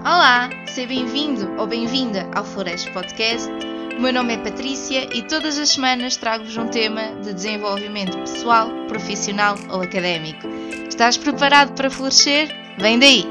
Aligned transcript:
Olá, 0.00 0.48
seja 0.68 0.86
bem-vindo 0.86 1.60
ou 1.60 1.66
bem-vinda 1.66 2.30
ao 2.32 2.44
Flores 2.44 2.88
Podcast. 2.90 3.50
O 3.98 4.00
meu 4.00 4.12
nome 4.12 4.34
é 4.34 4.38
Patrícia 4.38 5.12
e 5.12 5.26
todas 5.26 5.58
as 5.58 5.70
semanas 5.70 6.16
trago-vos 6.16 6.56
um 6.56 6.68
tema 6.68 7.16
de 7.20 7.34
desenvolvimento 7.34 8.16
pessoal, 8.18 8.68
profissional 8.86 9.56
ou 9.70 9.82
académico. 9.82 10.46
Estás 10.88 11.16
preparado 11.18 11.74
para 11.74 11.90
florescer? 11.90 12.48
Vem 12.78 12.98
daí! 13.00 13.24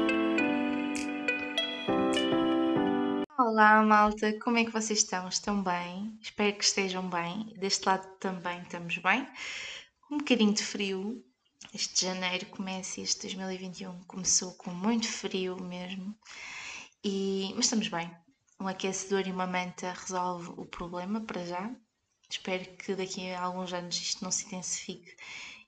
Olá, 3.38 3.82
malta, 3.82 4.38
como 4.38 4.58
é 4.58 4.64
que 4.64 4.70
vocês 4.70 4.98
estão? 4.98 5.26
Estão 5.26 5.62
bem? 5.62 6.18
Espero 6.20 6.54
que 6.54 6.64
estejam 6.64 7.08
bem. 7.08 7.54
Deste 7.58 7.86
lado 7.86 8.06
também 8.20 8.60
estamos 8.60 8.98
bem. 8.98 9.26
Um 10.10 10.18
bocadinho 10.18 10.52
de 10.52 10.62
frio, 10.62 11.24
este 11.74 12.06
janeiro 12.06 12.46
começa, 12.46 13.00
este 13.00 13.22
2021 13.22 14.04
começou 14.04 14.54
com 14.54 14.70
muito 14.70 15.06
frio 15.06 15.56
mesmo, 15.62 16.16
e, 17.04 17.52
mas 17.54 17.66
estamos 17.66 17.88
bem. 17.88 18.10
Um 18.60 18.66
aquecedor 18.66 19.26
e 19.26 19.32
uma 19.32 19.46
manta 19.46 19.92
resolve 19.92 20.48
o 20.56 20.66
problema 20.66 21.20
para 21.20 21.46
já. 21.46 21.70
Espero 22.28 22.64
que 22.76 22.94
daqui 22.94 23.30
a 23.30 23.42
alguns 23.42 23.72
anos 23.72 23.96
isto 23.96 24.24
não 24.24 24.30
se 24.30 24.46
intensifique 24.46 25.14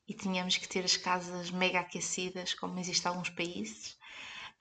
e 0.08 0.14
tenhamos 0.14 0.56
que 0.56 0.68
ter 0.68 0.84
as 0.84 0.96
casas 0.96 1.50
mega 1.50 1.80
aquecidas, 1.80 2.54
como 2.54 2.78
existe 2.80 3.04
em 3.04 3.08
alguns 3.08 3.30
países. 3.30 3.96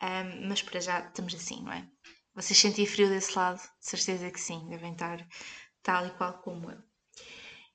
Um, 0.01 0.47
mas 0.47 0.61
para 0.61 0.79
já 0.79 0.99
estamos 0.99 1.33
assim, 1.33 1.63
não 1.63 1.73
é? 1.73 1.87
Vocês 2.35 2.57
sentem 2.59 2.85
frio 2.85 3.09
desse 3.09 3.35
lado? 3.35 3.59
De 3.59 3.89
certeza 3.89 4.29
que 4.31 4.39
sim, 4.39 4.67
devem 4.69 4.93
estar 4.93 5.27
tal 5.81 6.05
e 6.05 6.11
qual 6.11 6.33
como 6.41 6.71
eu. 6.71 6.77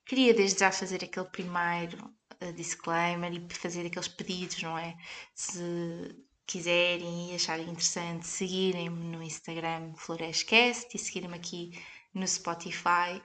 Queria 0.07 0.33
desde 0.33 0.61
já 0.61 0.71
fazer 0.71 1.03
aquele 1.03 1.27
primeiro 1.27 2.15
disclaimer 2.55 3.33
e 3.33 3.47
fazer 3.55 3.87
aqueles 3.87 4.09
pedidos, 4.09 4.63
não 4.63 4.77
é? 4.77 4.97
Se 5.35 6.15
quiserem 6.47 7.33
e 7.33 7.35
acharem 7.35 7.69
interessante, 7.69 8.27
seguirem-me 8.27 9.05
no 9.17 9.23
Instagram 9.23 9.95
Florescast 9.97 10.95
e 10.95 10.99
seguirem-me 10.99 11.37
aqui 11.37 11.83
no 12.13 12.27
Spotify. 12.27 13.23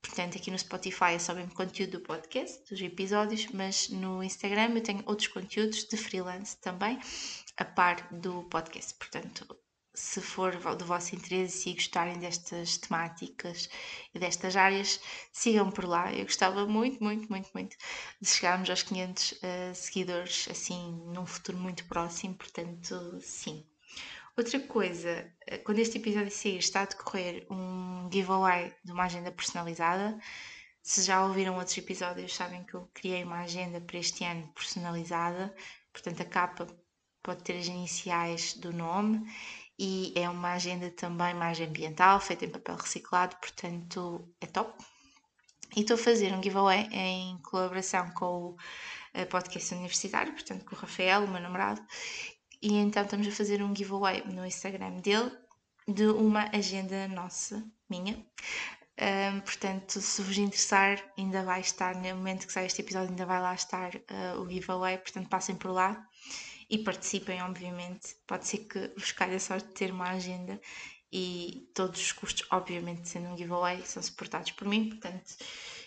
Portanto, 0.00 0.36
aqui 0.36 0.50
no 0.50 0.58
Spotify 0.58 1.14
é 1.14 1.18
só 1.18 1.34
mesmo 1.34 1.54
conteúdo 1.54 1.98
do 1.98 2.00
podcast, 2.00 2.68
dos 2.68 2.80
episódios, 2.80 3.46
mas 3.52 3.88
no 3.88 4.22
Instagram 4.22 4.74
eu 4.74 4.82
tenho 4.82 5.02
outros 5.06 5.28
conteúdos 5.28 5.84
de 5.84 5.96
freelance 5.96 6.56
também, 6.60 6.98
a 7.56 7.64
par 7.64 8.08
do 8.12 8.42
podcast. 8.44 8.94
Portanto, 8.94 9.46
se 9.94 10.20
for 10.20 10.56
do 10.76 10.84
vosso 10.86 11.14
interesse 11.14 11.68
e 11.70 11.74
gostarem 11.74 12.18
destas 12.18 12.78
temáticas 12.78 13.68
e 14.14 14.18
destas 14.18 14.56
áreas, 14.56 15.00
sigam 15.32 15.70
por 15.70 15.84
lá. 15.84 16.12
Eu 16.12 16.24
gostava 16.24 16.66
muito, 16.66 17.02
muito, 17.02 17.28
muito, 17.28 17.50
muito 17.52 17.76
de 18.20 18.28
chegarmos 18.28 18.70
aos 18.70 18.82
500 18.82 19.32
uh, 19.32 19.36
eh, 19.42 19.74
seguidores 19.74 20.48
assim 20.50 20.92
num 21.12 21.26
futuro 21.26 21.58
muito 21.58 21.84
próximo, 21.86 22.34
portanto, 22.34 23.18
sim. 23.20 23.66
Outra 24.36 24.58
coisa, 24.60 25.30
eh, 25.46 25.58
quando 25.58 25.78
este 25.80 25.98
episódio 25.98 26.30
sair, 26.30 26.58
está 26.58 26.82
a 26.82 26.86
decorrer 26.86 27.46
um 27.50 28.08
giveaway 28.10 28.74
de 28.82 28.92
uma 28.92 29.04
agenda 29.04 29.30
personalizada. 29.30 30.18
Se 30.82 31.02
já 31.02 31.24
ouviram 31.24 31.56
outros 31.56 31.76
episódios, 31.76 32.34
sabem 32.34 32.64
que 32.64 32.74
eu 32.74 32.88
criei 32.94 33.24
uma 33.24 33.40
agenda 33.40 33.80
para 33.80 33.98
este 33.98 34.24
ano 34.24 34.48
personalizada, 34.54 35.54
portanto, 35.92 36.22
a 36.22 36.24
capa 36.24 36.66
pode 37.22 37.44
ter 37.44 37.58
as 37.58 37.66
iniciais 37.66 38.54
do 38.54 38.72
nome 38.72 39.24
e 39.78 40.12
é 40.16 40.28
uma 40.28 40.52
agenda 40.52 40.90
também 40.90 41.34
mais 41.34 41.60
ambiental, 41.60 42.20
feita 42.20 42.44
em 42.44 42.50
papel 42.50 42.76
reciclado, 42.76 43.36
portanto 43.36 44.28
é 44.40 44.46
top. 44.46 44.72
E 45.74 45.80
estou 45.80 45.94
a 45.94 45.98
fazer 45.98 46.32
um 46.34 46.42
giveaway 46.42 46.88
em 46.92 47.38
colaboração 47.38 48.10
com 48.10 48.26
o 48.26 48.56
eh, 49.14 49.24
podcast 49.24 49.74
universitário, 49.74 50.32
portanto 50.32 50.64
com 50.64 50.76
o 50.76 50.78
Rafael, 50.78 51.24
o 51.24 51.28
meu 51.28 51.40
namorado, 51.40 51.80
e 52.60 52.74
então 52.74 53.02
estamos 53.02 53.26
a 53.26 53.32
fazer 53.32 53.62
um 53.62 53.74
giveaway 53.74 54.22
no 54.26 54.46
Instagram 54.46 55.00
dele 55.00 55.32
de 55.88 56.06
uma 56.06 56.48
agenda 56.52 57.08
nossa, 57.08 57.64
minha. 57.88 58.24
Um, 59.00 59.40
portanto, 59.40 60.00
se 60.00 60.22
vos 60.22 60.36
interessar, 60.38 61.02
ainda 61.18 61.42
vai 61.42 61.60
estar, 61.60 61.94
no 61.96 62.14
momento 62.14 62.46
que 62.46 62.52
sai 62.52 62.66
este 62.66 62.82
episódio, 62.82 63.08
ainda 63.08 63.26
vai 63.26 63.40
lá 63.40 63.54
estar 63.54 63.94
uh, 63.96 64.40
o 64.40 64.48
giveaway, 64.48 64.98
portanto 64.98 65.28
passem 65.28 65.56
por 65.56 65.70
lá 65.70 66.06
e 66.72 66.78
participem, 66.78 67.42
obviamente. 67.42 68.16
Pode 68.26 68.48
ser 68.48 68.60
que 68.66 68.88
vos 68.96 69.12
calhe 69.12 69.34
a 69.34 69.38
sorte 69.38 69.68
de 69.68 69.74
ter 69.74 69.92
uma 69.92 70.08
agenda 70.08 70.58
e 71.12 71.68
todos 71.74 72.00
os 72.00 72.12
custos, 72.12 72.46
obviamente, 72.50 73.06
sendo 73.06 73.28
um 73.28 73.36
giveaway, 73.36 73.84
são 73.84 74.02
suportados 74.02 74.52
por 74.52 74.66
mim. 74.66 74.88
Portanto, 74.88 75.36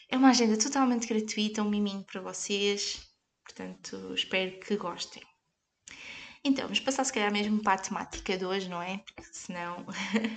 é 0.07 0.15
uma 0.15 0.29
agenda 0.29 0.55
totalmente 0.55 1.07
gratuita, 1.07 1.63
um 1.63 1.69
miminho 1.71 2.03
para 2.03 2.21
vocês. 2.21 3.01
Portanto, 3.43 4.13
espero 4.13 4.59
que 4.59 4.77
gostem. 4.77 5.23
Então, 6.43 6.65
vamos 6.65 6.79
passar 6.79 7.03
se 7.03 7.11
calhar 7.11 7.33
mesmo 7.33 7.63
para 7.63 7.73
a 7.73 7.77
temática 7.79 8.37
de 8.37 8.45
hoje, 8.45 8.69
não 8.69 8.79
é? 8.79 8.99
Porque 8.99 9.23
senão 9.33 9.83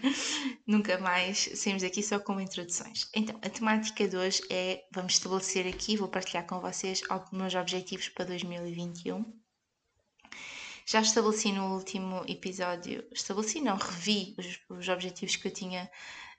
nunca 0.66 0.96
mais 0.96 1.50
saímos 1.56 1.82
daqui 1.82 2.02
só 2.02 2.18
com 2.18 2.40
introduções. 2.40 3.10
Então, 3.14 3.38
a 3.44 3.50
temática 3.50 4.08
de 4.08 4.16
hoje 4.16 4.40
é, 4.48 4.86
vamos 4.90 5.12
estabelecer 5.12 5.66
aqui, 5.66 5.98
vou 5.98 6.08
partilhar 6.08 6.46
com 6.46 6.58
vocês 6.58 7.02
meus 7.30 7.54
objetivos 7.54 8.08
para 8.08 8.24
2021 8.24 9.37
já 10.90 11.02
estabeleci 11.02 11.52
no 11.52 11.74
último 11.74 12.24
episódio, 12.26 13.06
estabeleci, 13.12 13.60
não, 13.60 13.76
revi 13.76 14.34
os, 14.38 14.58
os 14.70 14.88
objetivos 14.88 15.36
que 15.36 15.46
eu 15.46 15.52
tinha 15.52 15.90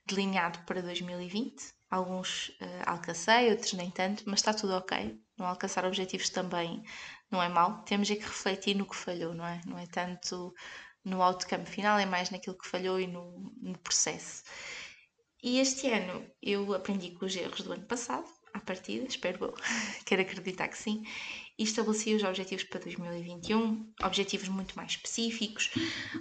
delineado 0.08 0.58
para 0.66 0.82
2020. 0.82 1.72
Alguns 1.92 2.50
uh, 2.60 2.84
alcancei, 2.88 3.52
outros 3.52 3.74
nem 3.74 3.92
tanto, 3.92 4.24
mas 4.26 4.40
está 4.40 4.52
tudo 4.52 4.74
ok. 4.74 5.22
Não 5.38 5.46
alcançar 5.46 5.86
objetivos 5.86 6.30
também 6.30 6.84
não 7.30 7.44
é 7.44 7.48
mal. 7.48 7.84
Temos 7.84 8.10
é 8.10 8.16
que 8.16 8.24
refletir 8.24 8.76
no 8.76 8.88
que 8.88 8.96
falhou, 8.96 9.36
não 9.36 9.46
é? 9.46 9.62
Não 9.68 9.78
é 9.78 9.86
tanto 9.86 10.52
no 11.06 11.22
outcome 11.22 11.68
final, 11.68 12.00
é 12.00 12.08
mais 12.08 12.31
naquilo 12.31 12.58
que 12.58 12.68
falhou 12.68 13.00
e 13.00 13.06
no, 13.06 13.54
no 13.62 13.78
processo. 13.78 14.44
E 15.44 15.60
este 15.60 15.92
ano 15.92 16.26
eu 16.42 16.74
aprendi 16.74 17.12
com 17.12 17.26
os 17.26 17.36
erros 17.36 17.62
do 17.62 17.72
ano 17.72 17.86
passado, 17.86 18.28
à 18.52 18.60
partida, 18.60 19.06
espero 19.06 19.46
eu, 19.46 19.54
quero 20.06 20.24
acreditar 20.24 20.68
que 20.70 20.78
sim, 20.78 21.04
e 21.59 21.64
estabeleci 21.64 22.16
os 22.16 22.24
objetivos 22.24 22.64
para 22.64 22.80
2021, 22.80 23.94
objetivos 24.02 24.47
muito 24.47 24.78
mais 24.78 24.92
específicos, 24.92 25.70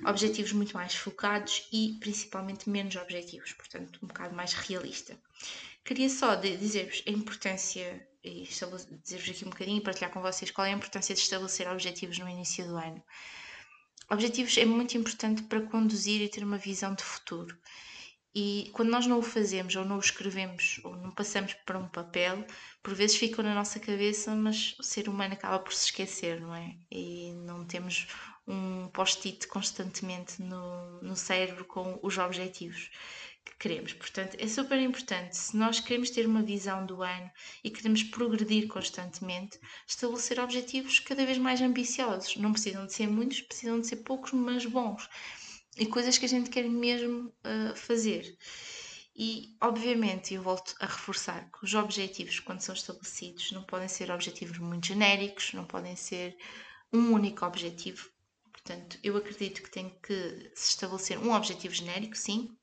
objetivos 0.04 0.50
muito 0.52 0.74
mais 0.74 0.96
focados 0.96 1.68
e 1.72 1.96
principalmente 2.00 2.68
menos 2.68 2.96
objetivos, 2.96 3.52
portanto, 3.52 4.00
um 4.02 4.08
bocado 4.08 4.34
mais 4.34 4.52
realista. 4.52 5.16
Queria 5.84 6.08
só 6.10 6.34
dizer-vos 6.34 7.04
a 7.06 7.10
importância, 7.10 8.04
e 8.24 8.42
dizer-vos 8.42 9.30
aqui 9.30 9.44
um 9.44 9.50
bocadinho 9.50 9.78
e 9.78 9.80
partilhar 9.80 10.10
com 10.10 10.20
vocês 10.20 10.50
qual 10.50 10.66
é 10.66 10.72
a 10.72 10.76
importância 10.76 11.14
de 11.14 11.20
estabelecer 11.20 11.68
objetivos 11.68 12.18
no 12.18 12.28
início 12.28 12.66
do 12.66 12.76
ano. 12.76 13.00
Objetivos 14.10 14.58
é 14.58 14.64
muito 14.64 14.98
importante 14.98 15.44
para 15.44 15.62
conduzir 15.62 16.20
e 16.20 16.28
ter 16.28 16.42
uma 16.42 16.58
visão 16.58 16.94
de 16.94 17.04
futuro. 17.04 17.56
E 18.34 18.70
quando 18.72 18.90
nós 18.90 19.06
não 19.06 19.18
o 19.18 19.22
fazemos, 19.22 19.74
ou 19.74 19.84
não 19.84 19.96
o 19.96 20.00
escrevemos, 20.00 20.80
ou 20.84 20.94
não 20.96 21.10
passamos 21.10 21.54
para 21.66 21.78
um 21.78 21.88
papel, 21.88 22.46
por 22.82 22.94
vezes 22.94 23.16
ficam 23.16 23.42
na 23.42 23.54
nossa 23.54 23.80
cabeça, 23.80 24.34
mas 24.34 24.76
o 24.78 24.82
ser 24.82 25.08
humano 25.08 25.34
acaba 25.34 25.58
por 25.58 25.72
se 25.72 25.86
esquecer, 25.86 26.40
não 26.40 26.54
é? 26.54 26.76
E 26.90 27.32
não 27.32 27.64
temos 27.64 28.06
um 28.46 28.88
post-it 28.88 29.46
constantemente 29.48 30.42
no, 30.42 31.02
no 31.02 31.16
cérebro 31.16 31.64
com 31.64 31.98
os 32.02 32.18
objetivos 32.18 32.90
que 33.44 33.56
queremos. 33.58 33.92
Portanto, 33.94 34.36
é 34.38 34.46
super 34.46 34.78
importante, 34.78 35.36
se 35.36 35.56
nós 35.56 35.80
queremos 35.80 36.10
ter 36.10 36.26
uma 36.26 36.42
visão 36.42 36.84
do 36.84 37.02
ano 37.02 37.30
e 37.64 37.70
queremos 37.70 38.02
progredir 38.02 38.68
constantemente, 38.68 39.58
estabelecer 39.86 40.38
objetivos 40.38 40.98
cada 41.00 41.24
vez 41.24 41.38
mais 41.38 41.60
ambiciosos. 41.60 42.36
Não 42.36 42.52
precisam 42.52 42.86
de 42.86 42.92
ser 42.92 43.06
muitos, 43.08 43.40
precisam 43.40 43.80
de 43.80 43.86
ser 43.86 43.96
poucos, 43.96 44.32
mas 44.32 44.66
bons 44.66 45.08
e 45.78 45.86
coisas 45.86 46.18
que 46.18 46.26
a 46.26 46.28
gente 46.28 46.50
quer 46.50 46.68
mesmo 46.68 47.28
uh, 47.28 47.76
fazer. 47.76 48.36
E, 49.14 49.56
obviamente, 49.60 50.34
eu 50.34 50.42
volto 50.42 50.74
a 50.78 50.86
reforçar 50.86 51.50
que 51.50 51.64
os 51.64 51.74
objetivos, 51.74 52.38
quando 52.38 52.60
são 52.60 52.74
estabelecidos, 52.74 53.50
não 53.50 53.64
podem 53.64 53.88
ser 53.88 54.10
objetivos 54.10 54.58
muito 54.58 54.86
genéricos, 54.86 55.52
não 55.54 55.64
podem 55.64 55.96
ser 55.96 56.36
um 56.92 57.12
único 57.12 57.44
objetivo. 57.44 58.08
Portanto, 58.52 58.98
eu 59.02 59.16
acredito 59.16 59.62
que 59.62 59.70
tem 59.70 59.90
que 60.02 60.52
se 60.54 60.70
estabelecer 60.70 61.18
um 61.18 61.32
objetivo 61.32 61.74
genérico, 61.74 62.16
sim, 62.16 62.56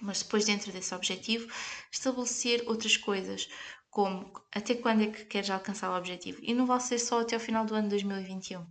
mas 0.00 0.22
depois, 0.22 0.46
dentro 0.46 0.72
desse 0.72 0.94
objetivo, 0.94 1.52
estabelecer 1.92 2.64
outras 2.66 2.96
coisas, 2.96 3.46
como 3.90 4.32
até 4.54 4.74
quando 4.74 5.02
é 5.02 5.06
que 5.08 5.26
queres 5.26 5.50
alcançar 5.50 5.90
o 5.90 5.98
objetivo. 5.98 6.38
E 6.42 6.54
não 6.54 6.64
vai 6.64 6.80
ser 6.80 6.98
só 6.98 7.20
até 7.20 7.34
ao 7.34 7.40
final 7.40 7.66
do 7.66 7.74
ano 7.74 7.88
de 7.88 7.90
2021 7.90 8.66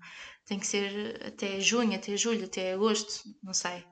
tem 0.49 0.57
que 0.57 0.65
ser 0.65 1.23
até 1.27 1.59
junho, 1.59 1.95
até 1.95 2.17
julho, 2.17 2.45
até 2.45 2.73
agosto, 2.73 3.23
não 3.43 3.53
sei, 3.53 3.85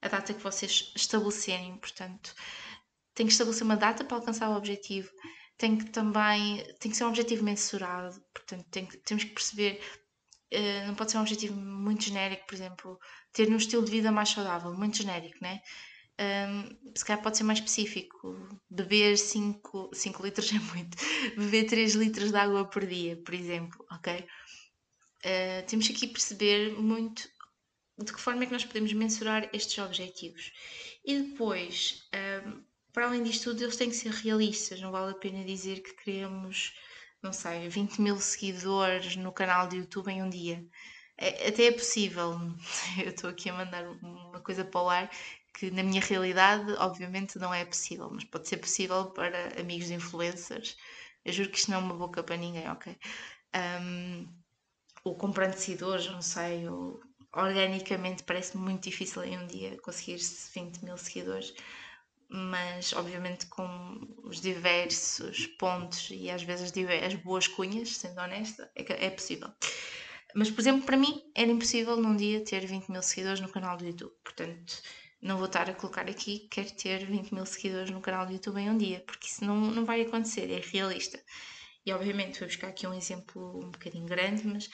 a 0.00 0.08
data 0.08 0.32
que 0.32 0.42
vocês 0.42 0.90
estabelecerem. 0.96 1.76
Portanto, 1.76 2.34
tem 3.14 3.26
que 3.26 3.32
estabelecer 3.32 3.62
uma 3.62 3.76
data 3.76 4.02
para 4.04 4.16
alcançar 4.16 4.48
o 4.48 4.56
objetivo. 4.56 5.10
Tem 5.58 5.76
que 5.76 5.90
também 5.90 6.64
tem 6.80 6.90
que 6.90 6.96
ser 6.96 7.04
um 7.04 7.08
objetivo 7.08 7.44
mensurado. 7.44 8.18
Portanto, 8.32 8.64
tem 8.70 8.86
que, 8.86 8.96
temos 8.98 9.24
que 9.24 9.34
perceber. 9.34 9.82
Uh, 10.50 10.86
não 10.86 10.94
pode 10.94 11.10
ser 11.10 11.18
um 11.18 11.20
objetivo 11.20 11.54
muito 11.54 12.04
genérico, 12.04 12.46
por 12.46 12.54
exemplo, 12.54 12.98
ter 13.30 13.50
um 13.50 13.56
estilo 13.56 13.84
de 13.84 13.90
vida 13.90 14.10
mais 14.10 14.30
saudável, 14.30 14.72
muito 14.72 14.96
genérico, 14.96 15.36
né? 15.42 15.60
Um, 16.18 16.94
se 16.96 17.04
calhar 17.04 17.22
pode 17.22 17.36
ser 17.36 17.44
mais 17.44 17.58
específico. 17.58 18.34
Beber 18.70 19.18
5 19.18 19.92
litros 20.24 20.50
é 20.56 20.58
muito. 20.74 20.96
Beber 21.36 21.66
3 21.66 21.94
litros 21.96 22.30
de 22.30 22.38
água 22.38 22.64
por 22.64 22.86
dia, 22.86 23.20
por 23.22 23.34
exemplo, 23.34 23.84
ok? 23.92 24.26
Uh, 25.24 25.66
temos 25.66 25.90
aqui 25.90 26.06
perceber 26.06 26.72
muito 26.72 27.28
de 27.98 28.12
que 28.12 28.20
forma 28.20 28.44
é 28.44 28.46
que 28.46 28.52
nós 28.52 28.64
podemos 28.64 28.92
mensurar 28.92 29.48
estes 29.52 29.76
objetivos. 29.78 30.52
E 31.04 31.20
depois, 31.20 32.08
um, 32.46 32.62
para 32.92 33.06
além 33.06 33.22
disto 33.22 33.50
tudo, 33.50 33.62
eles 33.62 33.76
têm 33.76 33.90
que 33.90 33.96
ser 33.96 34.12
realistas, 34.12 34.80
não 34.80 34.92
vale 34.92 35.12
a 35.12 35.16
pena 35.16 35.44
dizer 35.44 35.82
que 35.82 35.94
queremos, 35.94 36.74
não 37.22 37.32
sei, 37.32 37.68
20 37.68 38.00
mil 38.00 38.18
seguidores 38.20 39.16
no 39.16 39.32
canal 39.32 39.68
de 39.68 39.78
YouTube 39.78 40.08
em 40.10 40.22
um 40.22 40.30
dia. 40.30 40.64
É, 41.16 41.48
até 41.48 41.64
é 41.64 41.72
possível, 41.72 42.38
eu 43.04 43.10
estou 43.10 43.30
aqui 43.30 43.50
a 43.50 43.54
mandar 43.54 43.84
uma 44.02 44.40
coisa 44.40 44.64
para 44.64 44.80
o 44.80 44.88
ar 44.88 45.10
que 45.54 45.70
na 45.72 45.82
minha 45.82 46.00
realidade, 46.00 46.72
obviamente, 46.74 47.36
não 47.38 47.52
é 47.52 47.64
possível, 47.64 48.08
mas 48.12 48.22
pode 48.24 48.48
ser 48.48 48.58
possível 48.58 49.06
para 49.10 49.60
amigos 49.60 49.90
influencers. 49.90 50.76
Eu 51.24 51.32
juro 51.32 51.50
que 51.50 51.58
isto 51.58 51.70
não 51.72 51.78
é 51.78 51.80
uma 51.82 51.94
boca 51.94 52.22
para 52.22 52.36
ninguém, 52.36 52.68
ok? 52.70 52.96
Um, 53.82 54.28
ou 55.08 55.14
comprando 55.14 55.54
seguidores, 55.54 56.06
não 56.10 56.20
sei, 56.20 56.64
organicamente 57.34 58.22
parece 58.22 58.56
muito 58.56 58.84
difícil 58.84 59.24
em 59.24 59.38
um 59.38 59.46
dia 59.46 59.78
conseguir 59.78 60.18
20 60.54 60.84
mil 60.84 60.96
seguidores, 60.98 61.54
mas 62.28 62.92
obviamente 62.92 63.46
com 63.46 63.98
os 64.24 64.40
diversos 64.40 65.46
pontos 65.58 66.10
e 66.10 66.30
às 66.30 66.42
vezes 66.42 66.72
as 67.04 67.14
boas 67.14 67.48
cunhas, 67.48 67.96
sendo 67.96 68.20
honesta, 68.20 68.70
é, 68.74 69.06
é 69.06 69.10
possível. 69.10 69.48
Mas, 70.34 70.50
por 70.50 70.60
exemplo, 70.60 70.84
para 70.84 70.96
mim 70.96 71.22
era 71.34 71.50
impossível 71.50 71.96
num 71.96 72.14
dia 72.14 72.44
ter 72.44 72.66
20 72.66 72.90
mil 72.90 73.02
seguidores 73.02 73.40
no 73.40 73.48
canal 73.48 73.78
do 73.78 73.86
YouTube. 73.86 74.12
Portanto, 74.22 74.82
não 75.22 75.38
vou 75.38 75.46
estar 75.46 75.70
a 75.70 75.74
colocar 75.74 76.02
aqui 76.02 76.40
que 76.40 76.48
quero 76.48 76.70
ter 76.72 77.06
20 77.06 77.32
mil 77.32 77.46
seguidores 77.46 77.90
no 77.90 78.00
canal 78.00 78.26
do 78.26 78.32
YouTube 78.32 78.60
em 78.60 78.68
um 78.68 78.76
dia, 78.76 79.02
porque 79.06 79.26
isso 79.26 79.42
não, 79.42 79.56
não 79.56 79.86
vai 79.86 80.02
acontecer, 80.02 80.50
é 80.50 80.60
realista. 80.60 81.18
E 81.84 81.92
obviamente 81.92 82.38
vou 82.38 82.46
buscar 82.46 82.68
aqui 82.68 82.86
um 82.86 82.92
exemplo 82.92 83.64
um 83.64 83.70
bocadinho 83.70 84.04
grande, 84.04 84.46
mas 84.46 84.68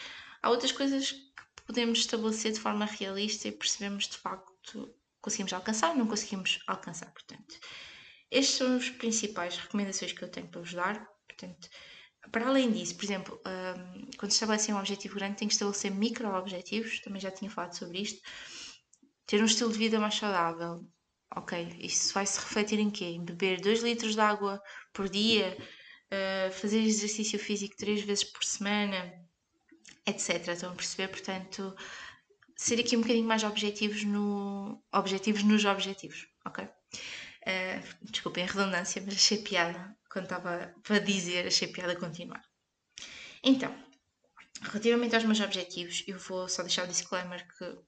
há 0.45 0.51
outras 0.51 0.73
coisas 0.73 1.13
que 1.13 1.63
podemos 1.67 2.01
estabelecer 2.01 2.53
de 2.53 2.61
forma 2.61 2.85
realista 2.85 3.49
e 3.49 3.53
percebemos 3.53 4.07
de 4.07 4.19
facto 4.19 4.95
conseguimos 5.23 5.55
alcançar, 5.55 5.97
não 5.97 6.07
conseguimos 6.07 6.59
alcançar. 6.67 7.11
Portanto, 7.13 7.59
estes 8.31 8.57
são 8.57 8.77
as 8.77 8.91
principais 8.91 9.57
recomendações 9.57 10.13
que 10.13 10.23
eu 10.23 10.31
tenho 10.31 10.47
para 10.49 10.61
vos 10.61 10.75
dar. 10.75 11.03
Portanto, 11.27 11.67
para 12.31 12.47
além 12.47 12.71
disso, 12.71 12.95
por 12.95 13.05
exemplo, 13.07 13.41
um, 13.47 14.11
quando 14.19 14.33
estabelecem 14.33 14.75
um 14.75 14.79
objetivo 14.79 15.15
grande, 15.15 15.39
tem 15.39 15.49
que 15.49 15.55
estabelecer 15.55 15.91
micro-objetivos, 15.91 17.01
também 17.01 17.23
já 17.23 17.31
tinha 17.31 17.51
falado 17.51 17.73
sobre 17.73 18.03
isto. 18.03 18.21
Ter 19.27 19.41
um 19.41 19.47
estilo 19.47 19.73
de 19.73 19.79
vida 19.79 19.99
mais 19.99 20.15
saudável. 20.15 20.87
Ok, 21.35 21.75
isso 21.79 22.13
vai 22.13 22.27
se 22.27 22.39
refletir 22.39 22.79
em 22.79 22.91
quê? 22.91 23.07
Em 23.07 23.25
beber 23.25 23.63
2 23.63 23.83
litros 23.83 24.15
de 24.15 24.21
água 24.21 24.63
por 24.93 25.09
dia, 25.09 25.57
uh, 25.59 26.53
fazer 26.53 26.81
exercício 26.81 27.39
físico 27.39 27.75
3 27.79 28.03
vezes 28.03 28.25
por 28.25 28.45
semana, 28.45 29.11
etc. 30.07 30.49
Estão 30.49 30.73
a 30.73 30.75
perceber? 30.75 31.09
Portanto, 31.09 31.75
ser 32.57 32.81
aqui 32.81 32.97
um 32.97 33.01
bocadinho 33.01 33.27
mais 33.27 33.43
objetivos, 33.45 34.05
no, 34.05 34.83
objetivos 34.93 35.43
nos 35.43 35.65
objetivos, 35.65 36.27
ok? 36.47 36.65
Uh, 36.65 38.11
desculpem 38.11 38.45
a 38.45 38.47
redundância, 38.47 39.03
mas 39.05 39.15
achei 39.15 39.39
piada 39.39 39.95
quando 40.11 40.25
estava 40.25 40.73
para 40.83 40.99
dizer, 41.01 41.47
achei 41.47 41.69
piada 41.69 41.97
continuar. 41.97 42.43
Então, 43.43 43.75
relativamente 44.63 45.15
aos 45.15 45.25
meus 45.25 45.41
objetivos, 45.41 46.05
eu 46.07 46.19
vou 46.19 46.49
só 46.49 46.63
deixar 46.63 46.85
o 46.85 46.89
disclaimer 46.89 47.47
que 47.59 47.65
eu 47.65 47.85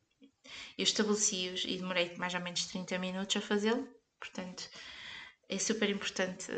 estabeleci-os 0.79 1.65
e 1.65 1.79
demorei 1.79 2.15
mais 2.17 2.35
ou 2.35 2.41
menos 2.41 2.67
30 2.67 2.99
minutos 2.99 3.37
a 3.37 3.41
fazê-lo, 3.41 3.89
portanto, 4.19 4.69
é 5.49 5.59
super 5.59 5.89
importante, 5.89 6.51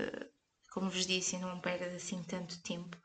como 0.71 0.91
vos 0.91 1.07
disse, 1.07 1.37
não 1.37 1.61
perder 1.61 1.95
assim 1.95 2.23
tanto 2.23 2.61
tempo. 2.63 2.97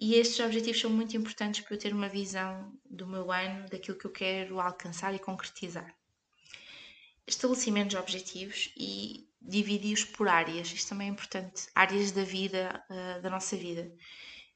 E 0.00 0.14
estes 0.14 0.38
objetivos 0.38 0.80
são 0.80 0.90
muito 0.90 1.16
importantes 1.16 1.60
para 1.60 1.74
eu 1.74 1.78
ter 1.78 1.92
uma 1.92 2.08
visão 2.08 2.72
do 2.88 3.04
meu 3.04 3.32
ano, 3.32 3.68
daquilo 3.68 3.98
que 3.98 4.04
eu 4.04 4.12
quero 4.12 4.60
alcançar 4.60 5.12
e 5.12 5.18
concretizar. 5.18 5.92
Estabelecimento 7.26 7.90
de 7.90 7.96
objetivos 7.96 8.72
e 8.76 9.28
dividi-os 9.42 10.04
por 10.04 10.28
áreas. 10.28 10.72
Isto 10.72 10.90
também 10.90 11.08
é 11.08 11.10
importante. 11.10 11.66
Áreas 11.74 12.12
da 12.12 12.22
vida, 12.22 12.80
uh, 12.88 13.20
da 13.20 13.28
nossa 13.28 13.56
vida. 13.56 13.92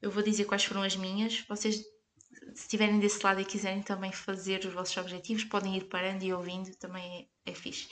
Eu 0.01 0.09
vou 0.09 0.23
dizer 0.23 0.45
quais 0.45 0.63
foram 0.63 0.81
as 0.81 0.95
minhas. 0.95 1.41
Vocês, 1.41 1.75
se 1.75 2.61
estiverem 2.61 2.99
desse 2.99 3.21
lado 3.21 3.41
e 3.41 3.45
quiserem 3.45 3.81
também 3.81 4.13
fazer 4.13 4.65
os 4.65 4.73
vossos 4.73 4.95
objetivos, 4.95 5.43
podem 5.43 5.75
ir 5.75 5.89
parando 5.89 6.23
e 6.23 6.33
ouvindo, 6.33 6.73
também 6.77 7.29
é, 7.45 7.51
é 7.51 7.53
fixe. 7.53 7.89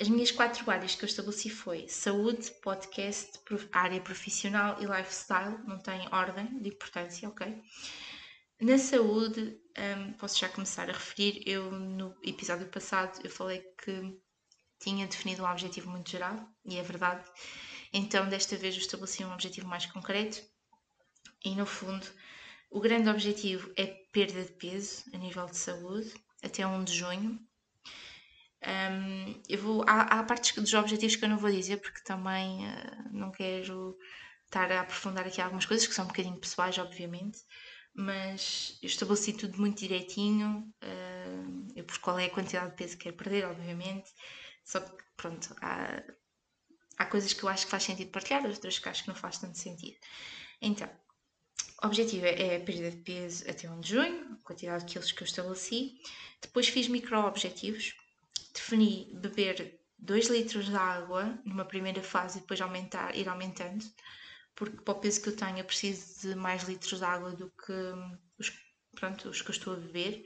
As 0.00 0.08
minhas 0.08 0.32
quatro 0.32 0.68
áreas 0.68 0.96
que 0.96 1.04
eu 1.04 1.08
estabeleci 1.08 1.48
foi 1.48 1.86
saúde, 1.86 2.50
podcast, 2.62 3.38
área 3.70 4.00
profissional 4.00 4.76
e 4.82 4.86
lifestyle, 4.86 5.56
não 5.68 5.78
tem 5.78 6.08
ordem 6.12 6.58
de 6.60 6.70
importância, 6.70 7.28
ok? 7.28 7.62
Na 8.60 8.76
saúde, 8.76 9.56
um, 9.78 10.12
posso 10.14 10.38
já 10.38 10.48
começar 10.48 10.90
a 10.90 10.92
referir, 10.92 11.44
eu 11.46 11.70
no 11.70 12.12
episódio 12.24 12.66
passado 12.68 13.20
eu 13.22 13.30
falei 13.30 13.60
que 13.84 14.20
tinha 14.80 15.06
definido 15.06 15.44
um 15.44 15.48
objetivo 15.48 15.88
muito 15.90 16.10
geral, 16.10 16.44
e 16.64 16.76
é 16.76 16.82
verdade, 16.82 17.24
então 17.92 18.28
desta 18.28 18.56
vez 18.56 18.74
eu 18.74 18.80
estabeleci 18.80 19.24
um 19.24 19.32
objetivo 19.32 19.68
mais 19.68 19.86
concreto, 19.86 20.42
e 21.44 21.54
no 21.54 21.66
fundo 21.66 22.04
o 22.68 22.80
grande 22.80 23.08
objetivo 23.08 23.72
é 23.76 23.86
perda 23.86 24.42
de 24.42 24.52
peso 24.54 25.04
a 25.12 25.18
nível 25.18 25.46
de 25.46 25.56
saúde, 25.56 26.12
até 26.42 26.66
1 26.66 26.82
de 26.82 26.94
junho, 26.94 27.38
um, 28.66 29.42
eu 29.48 29.58
vou, 29.58 29.84
há, 29.86 30.02
há, 30.02 30.22
partes 30.24 30.54
dos 30.54 30.72
objetivos 30.72 31.16
que 31.16 31.24
eu 31.24 31.28
não 31.28 31.36
vou 31.36 31.50
dizer 31.50 31.78
porque 31.78 32.00
também 32.02 32.66
uh, 32.66 33.08
não 33.12 33.30
quero 33.30 33.96
estar 34.46 34.70
a 34.72 34.80
aprofundar 34.80 35.26
aqui 35.26 35.40
algumas 35.40 35.66
coisas 35.66 35.86
que 35.86 35.94
são 35.94 36.04
um 36.04 36.08
bocadinho 36.08 36.38
pessoais, 36.40 36.78
obviamente, 36.78 37.38
mas 37.94 38.78
eu 38.82 38.86
estabeleci 38.86 39.34
tudo 39.34 39.58
muito 39.58 39.78
direitinho. 39.78 40.72
Uh, 40.82 41.72
eu 41.76 41.84
por 41.84 41.98
qual 41.98 42.18
é 42.18 42.26
a 42.26 42.30
quantidade 42.30 42.70
de 42.70 42.76
peso 42.76 42.96
que 42.96 43.04
quero 43.04 43.16
perder, 43.16 43.44
obviamente. 43.44 44.10
Só 44.64 44.80
que, 44.80 45.04
pronto, 45.16 45.54
há, 45.60 46.02
há 46.98 47.06
coisas 47.06 47.32
que 47.32 47.42
eu 47.42 47.48
acho 47.48 47.66
que 47.66 47.70
faz 47.70 47.82
sentido 47.82 48.10
partilhar, 48.10 48.46
outras 48.46 48.78
que 48.78 48.88
acho 48.88 49.02
que 49.02 49.08
não 49.08 49.16
faz 49.16 49.38
tanto 49.38 49.58
sentido. 49.58 49.98
Então, 50.62 50.88
o 51.82 51.86
objetivo 51.86 52.24
é 52.24 52.56
a 52.56 52.60
perda 52.60 52.90
de 52.90 52.96
peso 52.98 53.44
até 53.48 53.70
1 53.70 53.80
de 53.80 53.90
junho, 53.90 54.32
a 54.32 54.46
quantidade 54.46 54.86
de 54.86 54.92
quilos 54.92 55.12
que 55.12 55.22
eu 55.22 55.26
estabeleci. 55.26 55.98
Depois 56.40 56.68
fiz 56.68 56.88
micro-objetivos 56.88 57.94
defini 58.54 59.10
beber 59.14 59.80
2 59.98 60.28
litros 60.28 60.66
de 60.66 60.76
água 60.76 61.38
numa 61.44 61.64
primeira 61.64 62.02
fase 62.02 62.38
e 62.38 62.40
depois 62.40 62.60
aumentar, 62.60 63.16
ir 63.16 63.28
aumentando, 63.28 63.84
porque 64.54 64.80
para 64.82 64.94
o 64.94 65.00
peso 65.00 65.20
que 65.20 65.28
eu 65.28 65.36
tenho 65.36 65.58
eu 65.58 65.64
preciso 65.64 66.28
de 66.28 66.34
mais 66.34 66.62
litros 66.62 66.98
de 66.98 67.04
água 67.04 67.32
do 67.32 67.50
que 67.50 67.72
os, 68.38 68.52
pronto, 68.94 69.28
os 69.28 69.42
que 69.42 69.50
eu 69.50 69.54
estou 69.54 69.74
a 69.74 69.76
beber, 69.76 70.24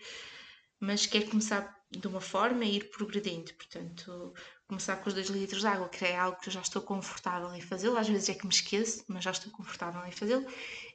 mas 0.78 1.06
quero 1.06 1.30
começar 1.30 1.76
de 1.90 2.06
uma 2.06 2.20
forma 2.20 2.64
e 2.64 2.76
ir 2.76 2.90
progredindo, 2.90 3.52
portanto, 3.54 4.34
começar 4.66 4.96
com 4.96 5.08
os 5.08 5.14
2 5.14 5.28
litros 5.30 5.62
de 5.62 5.66
água, 5.66 5.88
que 5.88 6.04
é 6.04 6.16
algo 6.16 6.38
que 6.38 6.48
eu 6.48 6.52
já 6.52 6.60
estou 6.60 6.82
confortável 6.82 7.52
em 7.54 7.62
fazê-lo, 7.62 7.96
às 7.96 8.08
vezes 8.08 8.28
é 8.28 8.34
que 8.34 8.46
me 8.46 8.52
esqueço, 8.52 9.04
mas 9.08 9.24
já 9.24 9.30
estou 9.30 9.50
confortável 9.50 10.04
em 10.04 10.12
fazê-lo, 10.12 10.46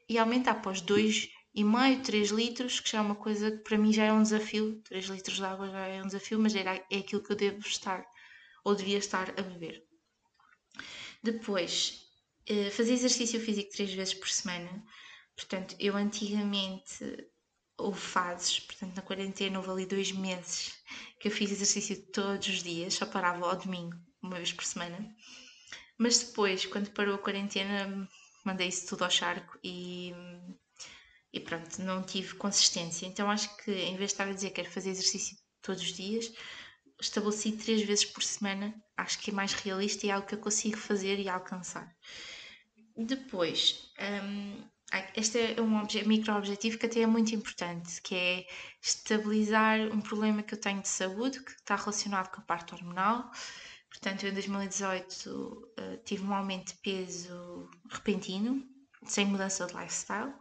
e 0.07 0.17
aumentar 0.19 0.55
para 0.55 0.71
os 0.71 0.81
2 0.81 1.29
e 1.53 1.63
meio, 1.63 2.01
3 2.01 2.29
litros, 2.29 2.79
que 2.79 2.89
já 2.91 2.97
é 2.97 3.01
uma 3.01 3.15
coisa 3.15 3.51
que 3.51 3.57
para 3.59 3.77
mim 3.77 3.93
já 3.93 4.05
é 4.05 4.13
um 4.13 4.23
desafio. 4.23 4.81
3 4.83 5.05
litros 5.05 5.37
de 5.37 5.45
água 5.45 5.69
já 5.69 5.87
é 5.87 6.01
um 6.01 6.07
desafio, 6.07 6.39
mas 6.39 6.55
era, 6.55 6.75
é 6.89 6.97
aquilo 6.97 7.21
que 7.21 7.31
eu 7.31 7.35
devo 7.35 7.59
estar 7.59 8.05
ou 8.63 8.75
devia 8.75 8.97
estar 8.97 9.29
a 9.39 9.41
beber. 9.43 9.83
Depois, 11.21 12.07
eh, 12.47 12.69
fazer 12.71 12.93
exercício 12.93 13.39
físico 13.39 13.71
3 13.71 13.93
vezes 13.93 14.13
por 14.13 14.29
semana. 14.29 14.83
Portanto, 15.35 15.75
eu 15.79 15.95
antigamente 15.95 17.27
houve 17.77 17.99
fases, 17.99 18.59
portanto, 18.59 18.95
na 18.95 19.01
quarentena 19.01 19.57
houve 19.59 19.71
ali 19.71 19.85
dois 19.85 20.11
meses 20.11 20.73
que 21.19 21.27
eu 21.27 21.31
fiz 21.31 21.51
exercício 21.51 22.05
todos 22.11 22.47
os 22.47 22.63
dias, 22.63 22.93
só 22.93 23.05
parava 23.05 23.49
ao 23.49 23.57
domingo, 23.57 23.95
uma 24.21 24.37
vez 24.37 24.51
por 24.53 24.65
semana. 24.65 25.15
Mas 25.97 26.19
depois, 26.19 26.65
quando 26.65 26.91
parou 26.91 27.15
a 27.15 27.19
quarentena, 27.19 28.09
mandei 28.43 28.67
isso 28.67 28.87
tudo 28.87 29.03
ao 29.03 29.11
charco 29.11 29.57
e 29.63 30.13
e 31.33 31.39
pronto, 31.39 31.81
não 31.81 32.03
tive 32.03 32.35
consistência. 32.35 33.07
Então 33.07 33.29
acho 33.29 33.55
que 33.57 33.71
em 33.71 33.97
vez 33.97 34.11
de 34.11 34.13
estar 34.13 34.27
a 34.27 34.33
dizer 34.33 34.49
que 34.49 34.55
quero 34.57 34.69
fazer 34.69 34.91
exercício 34.91 35.35
todos 35.61 35.81
os 35.81 35.93
dias, 35.93 36.31
estabeleci 37.01 37.53
três 37.53 37.81
vezes 37.81 38.05
por 38.05 38.23
semana. 38.23 38.73
Acho 38.95 39.17
que 39.19 39.31
é 39.31 39.33
mais 39.33 39.53
realista 39.53 40.05
e 40.05 40.09
é 40.09 40.13
algo 40.13 40.27
que 40.27 40.35
eu 40.35 40.39
consigo 40.39 40.77
fazer 40.77 41.19
e 41.19 41.27
alcançar. 41.27 41.91
Depois, 42.95 43.91
um, 44.29 44.63
este 45.15 45.55
é 45.57 45.61
um 45.61 45.87
micro-objetivo 46.05 46.77
que 46.77 46.85
até 46.85 47.01
é 47.01 47.07
muito 47.07 47.33
importante, 47.33 47.99
que 48.03 48.13
é 48.13 48.45
estabilizar 48.79 49.79
um 49.91 50.01
problema 50.01 50.43
que 50.43 50.53
eu 50.53 50.59
tenho 50.59 50.81
de 50.81 50.87
saúde, 50.87 51.43
que 51.43 51.51
está 51.51 51.75
relacionado 51.75 52.29
com 52.29 52.41
a 52.41 52.43
parte 52.43 52.75
hormonal. 52.75 53.31
Portanto, 53.89 54.27
em 54.27 54.33
2018 54.33 55.29
uh, 55.29 55.97
tive 56.05 56.23
um 56.23 56.33
aumento 56.33 56.73
de 56.73 56.79
peso 56.81 57.69
repentino, 57.89 58.63
sem 59.05 59.25
mudança 59.25 59.65
de 59.65 59.73
lifestyle. 59.73 60.33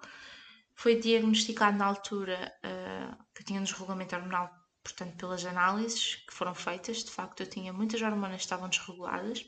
Foi 0.75 0.99
diagnosticado 0.99 1.77
na 1.77 1.87
altura 1.87 2.53
uh, 2.65 3.25
que 3.35 3.45
tinha 3.45 3.61
um 3.61 3.65
desregulamento 3.65 4.17
hormonal, 4.17 4.51
portanto, 4.83 5.17
pelas 5.17 5.45
análises 5.45 6.17
que 6.17 6.33
foram 6.33 6.55
feitas. 6.55 7.05
De 7.05 7.11
facto, 7.11 7.41
eu 7.41 7.47
tinha 7.47 7.73
muitas 7.73 8.01
hormonas 8.03 8.37
que 8.37 8.43
estavam 8.43 8.69
desreguladas. 8.69 9.45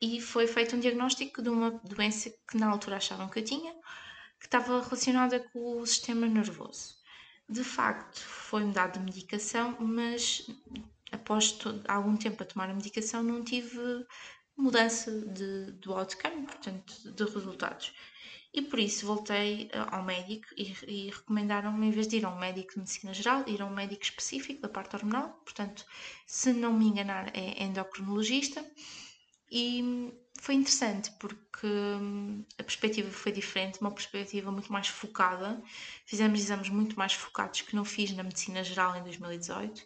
E 0.00 0.20
foi 0.20 0.46
feito 0.46 0.76
um 0.76 0.80
diagnóstico 0.80 1.42
de 1.42 1.48
uma 1.48 1.70
doença 1.70 2.30
que 2.48 2.56
na 2.56 2.68
altura 2.68 2.96
achavam 2.96 3.28
que 3.28 3.38
eu 3.38 3.44
tinha, 3.44 3.72
que 4.38 4.46
estava 4.46 4.82
relacionada 4.82 5.40
com 5.40 5.80
o 5.80 5.86
sistema 5.86 6.26
nervoso. 6.26 6.96
De 7.48 7.64
facto, 7.64 8.20
foi-me 8.20 8.72
dada 8.72 9.00
medicação, 9.00 9.76
mas 9.80 10.46
após 11.12 11.56
algum 11.88 12.16
tempo 12.16 12.42
a 12.42 12.46
tomar 12.46 12.68
a 12.68 12.74
medicação 12.74 13.22
não 13.22 13.42
tive 13.42 14.06
mudança 14.56 15.10
de, 15.10 15.72
do 15.72 15.94
outcome, 15.94 16.46
portanto, 16.46 17.12
de 17.12 17.24
resultados. 17.24 17.92
E 18.56 18.62
por 18.62 18.78
isso 18.78 19.06
voltei 19.06 19.68
eh, 19.70 19.86
ao 19.88 20.02
médico 20.02 20.46
e, 20.56 20.74
e 20.88 21.10
recomendaram-me, 21.10 21.88
em 21.88 21.90
vez 21.90 22.08
de 22.08 22.16
ir 22.16 22.24
a 22.24 22.30
um 22.30 22.38
médico 22.38 22.72
de 22.72 22.78
medicina 22.78 23.12
geral, 23.12 23.44
ir 23.46 23.60
a 23.60 23.66
um 23.66 23.74
médico 23.74 24.02
específico 24.02 24.62
da 24.62 24.68
parte 24.68 24.96
hormonal. 24.96 25.28
Portanto, 25.44 25.84
se 26.26 26.54
não 26.54 26.72
me 26.72 26.86
enganar, 26.86 27.30
é 27.36 27.62
endocrinologista. 27.62 28.64
E 29.52 30.10
foi 30.40 30.54
interessante 30.54 31.10
porque 31.20 31.66
hum, 31.66 32.44
a 32.58 32.62
perspectiva 32.62 33.10
foi 33.10 33.30
diferente, 33.30 33.80
uma 33.80 33.90
perspectiva 33.90 34.50
muito 34.50 34.72
mais 34.72 34.88
focada. 34.88 35.62
Fizemos 36.06 36.40
exames 36.40 36.70
muito 36.70 36.98
mais 36.98 37.12
focados 37.12 37.60
que 37.60 37.76
não 37.76 37.84
fiz 37.84 38.10
na 38.12 38.22
medicina 38.22 38.64
geral 38.64 38.96
em 38.96 39.02
2018 39.02 39.84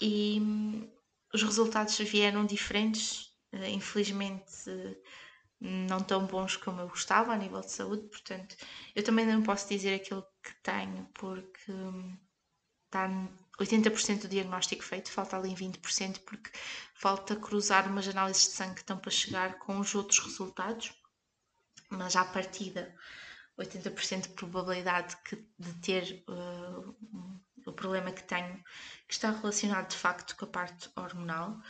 e 0.00 0.38
hum, 0.40 0.88
os 1.34 1.42
resultados 1.42 1.98
vieram 1.98 2.46
diferentes, 2.46 3.32
eh, 3.52 3.70
infelizmente 3.70 4.52
não 5.62 6.00
tão 6.00 6.26
bons 6.26 6.56
como 6.56 6.80
eu 6.80 6.88
gostava 6.88 7.32
a 7.32 7.36
nível 7.36 7.60
de 7.60 7.70
saúde, 7.70 8.08
portanto 8.08 8.56
eu 8.94 9.02
também 9.02 9.24
não 9.26 9.42
posso 9.42 9.68
dizer 9.68 9.94
aquilo 9.94 10.26
que 10.42 10.54
tenho 10.62 11.08
porque 11.14 11.70
hum, 11.70 12.16
está 12.86 13.08
80% 13.60 14.22
do 14.22 14.28
diagnóstico 14.28 14.82
feito, 14.82 15.10
falta 15.10 15.36
ali 15.36 15.54
20% 15.54 16.20
porque 16.20 16.50
falta 16.94 17.36
cruzar 17.36 17.88
umas 17.88 18.08
análises 18.08 18.44
de 18.44 18.50
sangue 18.50 18.74
que 18.74 18.80
estão 18.80 18.98
para 18.98 19.10
chegar 19.10 19.58
com 19.58 19.78
os 19.78 19.94
outros 19.94 20.18
resultados, 20.18 20.92
mas 21.88 22.16
à 22.16 22.24
partida 22.24 22.94
80% 23.58 24.22
de 24.22 24.28
probabilidade 24.30 25.16
de 25.58 25.72
ter 25.74 26.24
uh, 26.28 26.96
o 27.66 27.72
problema 27.72 28.10
que 28.10 28.24
tenho, 28.24 28.56
que 29.06 29.14
está 29.14 29.30
relacionado 29.30 29.90
de 29.90 29.96
facto 29.96 30.34
com 30.36 30.44
a 30.44 30.48
parte 30.48 30.90
hormonal. 30.96 31.60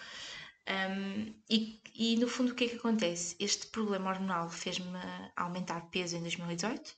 Um, 0.69 1.35
e, 1.51 1.81
e, 1.95 2.17
no 2.17 2.29
fundo 2.29 2.53
o 2.53 2.55
que 2.55 2.65
é 2.65 2.69
que 2.69 2.77
acontece? 2.77 3.37
Este 3.41 3.67
problema 3.67 4.11
hormonal 4.11 4.49
fez-me 4.49 4.99
aumentar 5.37 5.91
peso 5.91 6.17
em 6.17 6.21
2018 6.21 6.95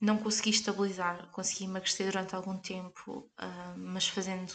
não 0.00 0.18
consegui 0.18 0.50
estabilizar, 0.50 1.28
consegui 1.32 1.64
emagrecer 1.64 2.06
durante 2.06 2.34
algum 2.34 2.56
tempo, 2.56 3.30
uh, 3.40 3.76
mas 3.76 4.08
fazendo 4.08 4.52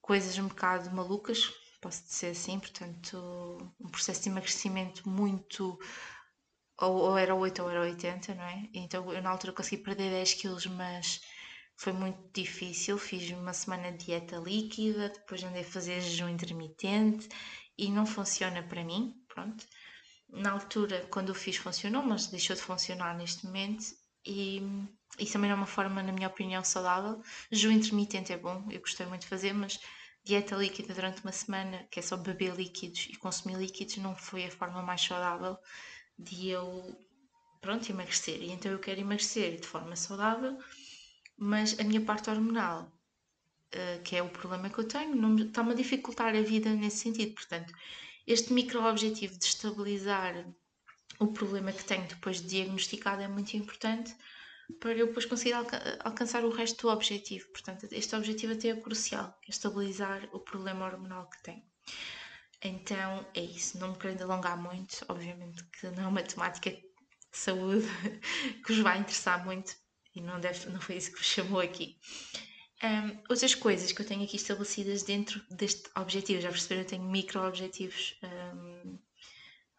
coisas 0.00 0.36
um 0.38 0.48
bocado 0.48 0.90
malucas, 0.94 1.52
posso 1.80 2.04
dizer 2.04 2.30
assim, 2.30 2.58
portanto, 2.58 3.72
um 3.80 3.88
processo 3.88 4.22
de 4.22 4.28
emagrecimento 4.28 5.08
muito. 5.08 5.78
Ou, 6.78 6.94
ou 6.94 7.18
era 7.18 7.34
8 7.34 7.62
ou 7.62 7.70
era 7.70 7.80
80, 7.80 8.34
não 8.34 8.44
é? 8.44 8.68
Então 8.74 9.10
eu 9.12 9.22
na 9.22 9.30
altura 9.30 9.52
consegui 9.52 9.82
perder 9.82 10.10
10 10.10 10.34
quilos, 10.34 10.66
mas 10.66 11.20
foi 11.76 11.92
muito 11.92 12.18
difícil. 12.32 12.98
Fiz 12.98 13.30
uma 13.30 13.52
semana 13.52 13.92
de 13.92 14.06
dieta 14.06 14.36
líquida, 14.36 15.10
depois 15.10 15.42
andei 15.44 15.62
a 15.62 15.64
fazer 15.64 16.00
jejum 16.00 16.28
intermitente 16.28 17.28
e 17.78 17.90
não 17.90 18.06
funciona 18.06 18.62
para 18.62 18.82
mim, 18.82 19.14
pronto. 19.28 19.66
Na 20.28 20.50
altura, 20.50 21.06
quando 21.10 21.30
o 21.30 21.34
fiz, 21.34 21.56
funcionou, 21.56 22.02
mas 22.02 22.26
deixou 22.26 22.56
de 22.56 22.62
funcionar 22.62 23.16
neste 23.16 23.46
momento 23.46 23.84
e 24.24 24.60
isso 25.18 25.34
também 25.34 25.50
é 25.50 25.54
uma 25.54 25.66
forma, 25.66 26.02
na 26.02 26.12
minha 26.12 26.28
opinião, 26.28 26.64
saudável. 26.64 27.22
Jejum 27.50 27.72
intermitente 27.72 28.32
é 28.32 28.36
bom, 28.36 28.66
eu 28.70 28.80
gostei 28.80 29.06
muito 29.06 29.22
de 29.22 29.28
fazer, 29.28 29.52
mas 29.52 29.78
dieta 30.24 30.56
líquida 30.56 30.92
durante 30.92 31.22
uma 31.22 31.32
semana, 31.32 31.86
que 31.90 32.00
é 32.00 32.02
só 32.02 32.16
beber 32.16 32.54
líquidos 32.56 33.06
e 33.10 33.16
consumir 33.16 33.56
líquidos, 33.56 33.98
não 33.98 34.16
foi 34.16 34.46
a 34.46 34.50
forma 34.50 34.82
mais 34.82 35.00
saudável 35.00 35.56
de 36.18 36.48
eu, 36.48 36.98
pronto, 37.60 37.88
emagrecer. 37.88 38.42
E 38.42 38.50
então 38.50 38.72
eu 38.72 38.80
quero 38.80 39.00
emagrecer 39.00 39.60
de 39.60 39.66
forma 39.66 39.94
saudável, 39.94 40.58
mas 41.36 41.78
a 41.78 41.84
minha 41.84 42.00
parte 42.00 42.30
hormonal, 42.30 42.92
uh, 43.74 44.02
que 44.02 44.16
é 44.16 44.22
o 44.22 44.28
problema 44.28 44.70
que 44.70 44.78
eu 44.78 44.88
tenho, 44.88 45.46
está-me 45.46 45.72
a 45.72 45.74
dificultar 45.74 46.34
a 46.34 46.42
vida 46.42 46.70
nesse 46.74 46.98
sentido. 46.98 47.34
Portanto, 47.34 47.72
este 48.26 48.52
micro-objetivo 48.52 49.38
de 49.38 49.44
estabilizar 49.44 50.46
o 51.18 51.28
problema 51.28 51.72
que 51.72 51.84
tenho 51.84 52.06
depois 52.06 52.40
de 52.40 52.48
diagnosticado 52.48 53.22
é 53.22 53.28
muito 53.28 53.54
importante 53.56 54.14
para 54.80 54.92
eu 54.92 55.06
depois 55.06 55.24
conseguir 55.24 55.52
alca 55.52 55.98
alcançar 56.02 56.44
o 56.44 56.50
resto 56.50 56.82
do 56.82 56.92
objetivo. 56.92 57.48
Portanto, 57.50 57.86
este 57.92 58.16
objetivo 58.16 58.52
até 58.52 58.68
é 58.68 58.76
crucial, 58.76 59.38
é 59.46 59.50
estabilizar 59.50 60.28
o 60.32 60.40
problema 60.40 60.86
hormonal 60.86 61.28
que 61.30 61.42
tenho. 61.42 61.62
Então 62.62 63.24
é 63.34 63.42
isso, 63.42 63.78
não 63.78 63.92
me 63.92 63.98
querendo 63.98 64.22
alongar 64.22 64.60
muito, 64.60 65.04
obviamente 65.08 65.62
que 65.64 65.88
não 65.90 66.04
é 66.04 66.06
uma 66.08 66.22
temática 66.22 66.70
de 66.70 66.82
saúde 67.30 67.86
que 68.64 68.72
vos 68.72 68.78
vai 68.78 68.98
interessar 68.98 69.44
muito 69.44 69.76
e 70.16 70.20
não, 70.20 70.40
deve, 70.40 70.68
não 70.70 70.80
foi 70.80 70.96
isso 70.96 71.12
que 71.12 71.18
vos 71.18 71.26
chamou 71.26 71.60
aqui. 71.60 71.96
Um, 72.82 73.22
outras 73.30 73.54
coisas 73.54 73.92
que 73.92 74.02
eu 74.02 74.06
tenho 74.06 74.24
aqui 74.24 74.36
estabelecidas 74.36 75.02
dentro 75.02 75.40
deste 75.50 75.88
objetivo, 75.96 76.40
já 76.40 76.50
perceberam, 76.50 76.82
eu 76.82 76.86
tenho 76.86 77.04
micro-objetivos 77.04 78.18
um, 78.22 78.98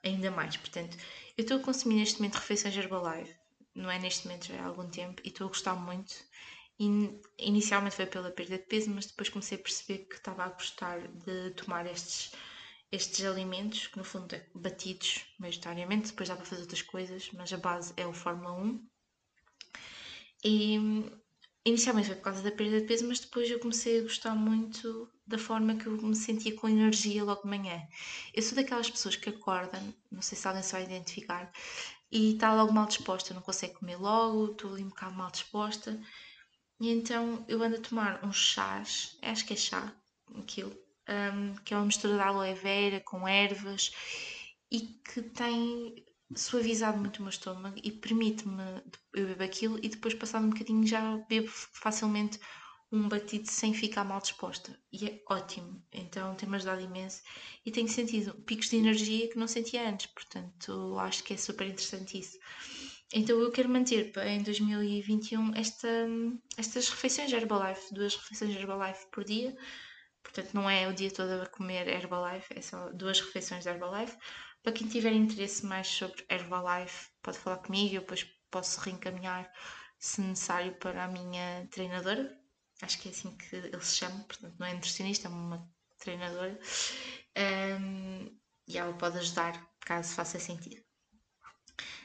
ainda 0.03 0.31
mais. 0.31 0.57
Portanto, 0.57 0.97
eu 1.37 1.43
estou 1.43 1.57
a 1.57 1.61
consumir 1.61 1.95
neste 1.95 2.19
momento 2.19 2.35
refeições 2.35 2.75
Herbalife, 2.75 3.35
não 3.75 3.91
é 3.91 3.99
neste 3.99 4.25
momento, 4.25 4.47
já 4.47 4.61
há 4.61 4.65
algum 4.65 4.89
tempo, 4.89 5.21
e 5.23 5.29
estou 5.29 5.45
a 5.45 5.49
gostar 5.49 5.75
muito. 5.75 6.15
E, 6.79 7.19
inicialmente 7.39 7.95
foi 7.95 8.05
pela 8.05 8.31
perda 8.31 8.57
de 8.57 8.65
peso, 8.65 8.89
mas 8.89 9.07
depois 9.07 9.29
comecei 9.29 9.57
a 9.57 9.61
perceber 9.61 10.05
que 10.05 10.15
estava 10.15 10.43
a 10.43 10.49
gostar 10.49 11.07
de 11.07 11.51
tomar 11.51 11.85
estes, 11.85 12.31
estes 12.91 13.25
alimentos, 13.25 13.87
que 13.87 13.97
no 13.97 14.03
fundo 14.03 14.33
é 14.35 14.47
batidos 14.55 15.25
maioritariamente, 15.39 16.09
depois 16.09 16.29
dá 16.29 16.35
para 16.35 16.45
fazer 16.45 16.61
outras 16.61 16.81
coisas, 16.81 17.29
mas 17.33 17.51
a 17.53 17.57
base 17.57 17.93
é 17.97 18.05
o 18.07 18.13
Fórmula 18.13 18.53
1. 18.53 18.87
E 20.43 20.77
inicialmente 21.65 22.07
foi 22.07 22.15
por 22.15 22.23
causa 22.23 22.41
da 22.41 22.51
perda 22.51 22.79
de 22.79 22.87
peso, 22.87 23.07
mas 23.07 23.19
depois 23.19 23.49
eu 23.49 23.59
comecei 23.59 23.99
a 23.99 24.03
gostar 24.03 24.35
muito 24.35 25.09
da 25.25 25.37
forma 25.37 25.75
que 25.75 25.87
eu 25.87 25.91
me 25.93 26.15
sentia 26.15 26.55
com 26.55 26.69
energia 26.69 27.23
logo 27.23 27.41
de 27.41 27.49
manhã. 27.49 27.85
Eu 28.33 28.41
sou 28.41 28.55
daquelas 28.55 28.89
pessoas 28.89 29.15
que 29.17 29.29
acordam, 29.29 29.93
não 30.09 30.21
sei 30.21 30.37
se 30.37 30.47
alguém 30.47 30.63
se 30.63 30.71
vai 30.71 30.83
identificar, 30.83 31.51
e 32.11 32.33
está 32.33 32.53
logo 32.53 32.71
mal 32.71 32.85
disposta, 32.85 33.33
não 33.33 33.41
consegue 33.41 33.73
comer 33.73 33.97
logo, 33.97 34.51
estou 34.51 34.71
ali 34.71 34.83
um 34.83 34.89
bocado 34.89 35.15
mal 35.15 35.29
disposta. 35.29 35.99
E 36.79 36.89
então 36.89 37.43
eu 37.47 37.61
ando 37.61 37.75
a 37.77 37.81
tomar 37.81 38.23
uns 38.23 38.37
chás, 38.37 39.17
acho 39.21 39.45
que 39.45 39.53
é 39.53 39.57
chá, 39.57 39.93
aquilo, 40.37 40.71
um, 41.09 41.55
que 41.65 41.73
é 41.73 41.77
uma 41.77 41.85
mistura 41.85 42.13
de 42.13 42.21
aloe 42.21 42.53
vera 42.53 43.01
com 43.01 43.27
ervas 43.27 43.91
e 44.71 44.81
que 44.81 45.21
tem 45.21 46.05
suavizado 46.35 46.97
muito 46.97 47.17
o 47.17 47.21
meu 47.21 47.29
estômago 47.29 47.79
e 47.83 47.91
permite-me 47.91 48.63
eu 49.13 49.27
bebo 49.27 49.43
aquilo 49.43 49.79
e 49.81 49.89
depois 49.89 50.13
passado 50.13 50.45
um 50.45 50.49
bocadinho 50.49 50.85
já 50.85 51.17
bebo 51.29 51.47
facilmente 51.47 52.39
um 52.91 53.07
batido 53.07 53.49
sem 53.49 53.73
ficar 53.73 54.03
mal 54.03 54.21
disposta 54.21 54.77
e 54.91 55.05
é 55.05 55.21
ótimo, 55.29 55.83
então 55.91 56.35
tem-me 56.35 56.55
ajudado 56.55 56.81
imenso 56.81 57.21
e 57.65 57.71
tenho 57.71 57.87
sentido 57.89 58.33
picos 58.45 58.69
de 58.69 58.77
energia 58.77 59.29
que 59.29 59.37
não 59.37 59.47
sentia 59.47 59.89
antes, 59.89 60.07
portanto 60.07 60.97
acho 60.99 61.23
que 61.23 61.33
é 61.33 61.37
super 61.37 61.67
interessante 61.67 62.17
isso. 62.17 62.37
Então 63.13 63.39
eu 63.39 63.51
quero 63.51 63.69
manter 63.69 64.11
em 64.25 64.41
2021 64.41 65.55
esta, 65.55 65.87
estas 66.57 66.89
refeições 66.89 67.31
Herbalife, 67.31 67.93
duas 67.93 68.15
refeições 68.15 68.55
Herbalife 68.55 69.07
por 69.11 69.23
dia, 69.23 69.55
portanto 70.23 70.53
não 70.53 70.69
é 70.69 70.87
o 70.87 70.93
dia 70.93 71.11
todo 71.11 71.41
a 71.41 71.45
comer 71.45 71.87
Herbalife, 71.87 72.53
é 72.53 72.61
só 72.61 72.89
duas 72.91 73.19
refeições 73.19 73.63
de 73.63 73.69
Herbalife. 73.69 74.17
Para 74.63 74.73
quem 74.73 74.87
tiver 74.87 75.13
interesse 75.13 75.65
mais 75.65 75.87
sobre 75.87 76.25
Herbalife, 76.29 77.09
pode 77.21 77.37
falar 77.39 77.57
comigo, 77.57 77.95
eu 77.95 78.01
depois 78.01 78.23
posso 78.51 78.79
reencaminhar 78.81 79.49
se 79.99 80.21
necessário 80.21 80.75
para 80.75 81.05
a 81.05 81.07
minha 81.07 81.67
treinadora, 81.71 82.37
acho 82.81 82.99
que 82.99 83.07
é 83.07 83.11
assim 83.11 83.35
que 83.35 83.55
ele 83.55 83.81
se 83.81 83.95
chama, 83.95 84.23
portanto 84.25 84.55
não 84.59 84.67
é 84.67 84.73
nutricionista, 84.73 85.27
é 85.27 85.31
uma 85.31 85.67
treinadora, 85.97 86.59
um, 87.79 88.37
e 88.67 88.77
ela 88.77 88.93
pode 88.93 89.17
ajudar 89.17 89.67
caso 89.81 90.13
faça 90.13 90.39
sentido. 90.39 90.85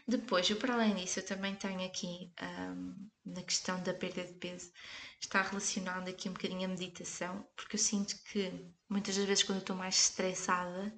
Depois, 0.06 0.50
eu 0.50 0.56
para 0.56 0.74
além 0.74 0.94
disso, 0.96 1.20
eu 1.20 1.26
também 1.26 1.54
tenho 1.54 1.84
aqui 1.84 2.32
um, 2.42 3.08
na 3.24 3.42
questão 3.42 3.80
da 3.82 3.94
perda 3.94 4.24
de 4.24 4.34
peso, 4.34 4.72
está 5.20 5.42
relacionado 5.42 6.08
aqui 6.08 6.28
um 6.28 6.32
bocadinho 6.32 6.64
a 6.64 6.68
meditação, 6.68 7.46
porque 7.56 7.76
eu 7.76 7.80
sinto 7.80 8.16
que 8.24 8.52
muitas 8.88 9.16
das 9.16 9.24
vezes 9.24 9.44
quando 9.44 9.58
eu 9.58 9.62
estou 9.62 9.76
mais 9.76 9.94
estressada 9.94 10.94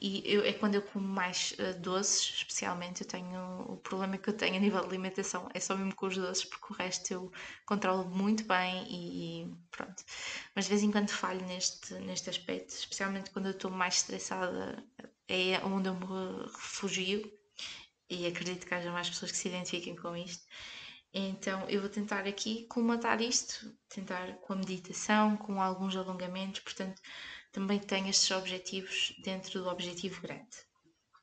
e 0.00 0.22
eu, 0.24 0.42
é 0.44 0.52
quando 0.52 0.76
eu 0.76 0.82
como 0.82 1.06
mais 1.06 1.52
uh, 1.58 1.78
doces, 1.78 2.34
especialmente, 2.36 3.02
eu 3.02 3.06
tenho 3.08 3.62
o 3.72 3.76
problema 3.78 4.16
que 4.16 4.30
eu 4.30 4.36
tenho 4.36 4.56
a 4.56 4.58
nível 4.58 4.80
de 4.80 4.86
alimentação 4.86 5.48
é 5.52 5.60
só 5.60 5.76
mesmo 5.76 5.94
com 5.94 6.06
os 6.06 6.16
doces, 6.16 6.44
porque 6.44 6.72
o 6.72 6.76
resto 6.76 7.12
eu 7.12 7.32
controlo 7.66 8.08
muito 8.08 8.44
bem 8.44 8.86
e, 8.88 9.42
e 9.42 9.54
pronto. 9.70 10.02
Mas 10.54 10.64
de 10.64 10.70
vez 10.70 10.82
em 10.82 10.90
quando 10.90 11.10
falho 11.10 11.44
neste, 11.46 11.94
neste 11.94 12.30
aspecto, 12.30 12.70
especialmente 12.70 13.30
quando 13.30 13.46
eu 13.46 13.52
estou 13.52 13.70
mais 13.70 13.96
estressada, 13.96 14.82
é 15.28 15.58
onde 15.64 15.88
eu 15.88 15.94
me 15.94 16.06
refugio 16.46 17.30
e 18.08 18.26
acredito 18.26 18.66
que 18.66 18.74
haja 18.74 18.90
mais 18.90 19.08
pessoas 19.08 19.30
que 19.30 19.38
se 19.38 19.48
identifiquem 19.48 19.94
com 19.96 20.16
isto. 20.16 20.44
Então 21.12 21.68
eu 21.68 21.80
vou 21.80 21.90
tentar 21.90 22.26
aqui 22.26 22.66
colmatar 22.68 23.20
isto, 23.20 23.72
tentar 23.88 24.34
com 24.38 24.52
a 24.52 24.56
meditação, 24.56 25.36
com 25.36 25.60
alguns 25.60 25.96
alongamentos, 25.96 26.60
portanto 26.60 27.00
também 27.52 27.78
tem 27.78 28.08
estes 28.08 28.30
objetivos 28.30 29.14
dentro 29.24 29.62
do 29.62 29.68
objetivo 29.68 30.20
grande. 30.20 30.56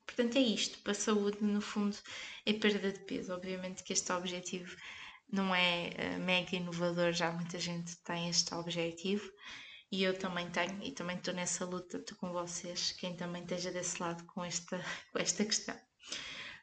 Portanto, 0.05 0.37
é 0.37 0.41
isto. 0.41 0.79
Para 0.79 0.93
a 0.93 0.95
saúde, 0.95 1.37
no 1.41 1.61
fundo, 1.61 1.97
é 2.45 2.53
perda 2.53 2.91
de 2.91 2.99
peso. 2.99 3.33
Obviamente 3.33 3.83
que 3.83 3.93
este 3.93 4.11
objetivo 4.11 4.75
não 5.31 5.53
é 5.53 5.89
uh, 5.89 6.19
mega 6.19 6.55
inovador, 6.55 7.11
já 7.11 7.31
muita 7.31 7.59
gente 7.59 7.97
tem 8.03 8.29
este 8.29 8.53
objetivo 8.53 9.29
e 9.91 10.03
eu 10.03 10.17
também 10.17 10.49
tenho 10.49 10.83
e 10.83 10.91
também 10.91 11.17
estou 11.17 11.33
nessa 11.33 11.65
luta 11.65 11.97
estou 11.97 12.17
com 12.17 12.31
vocês, 12.31 12.93
quem 12.93 13.15
também 13.15 13.43
esteja 13.43 13.71
desse 13.71 14.01
lado 14.01 14.25
com 14.25 14.43
esta, 14.43 14.77
com 15.11 15.19
esta 15.19 15.45
questão. 15.45 15.77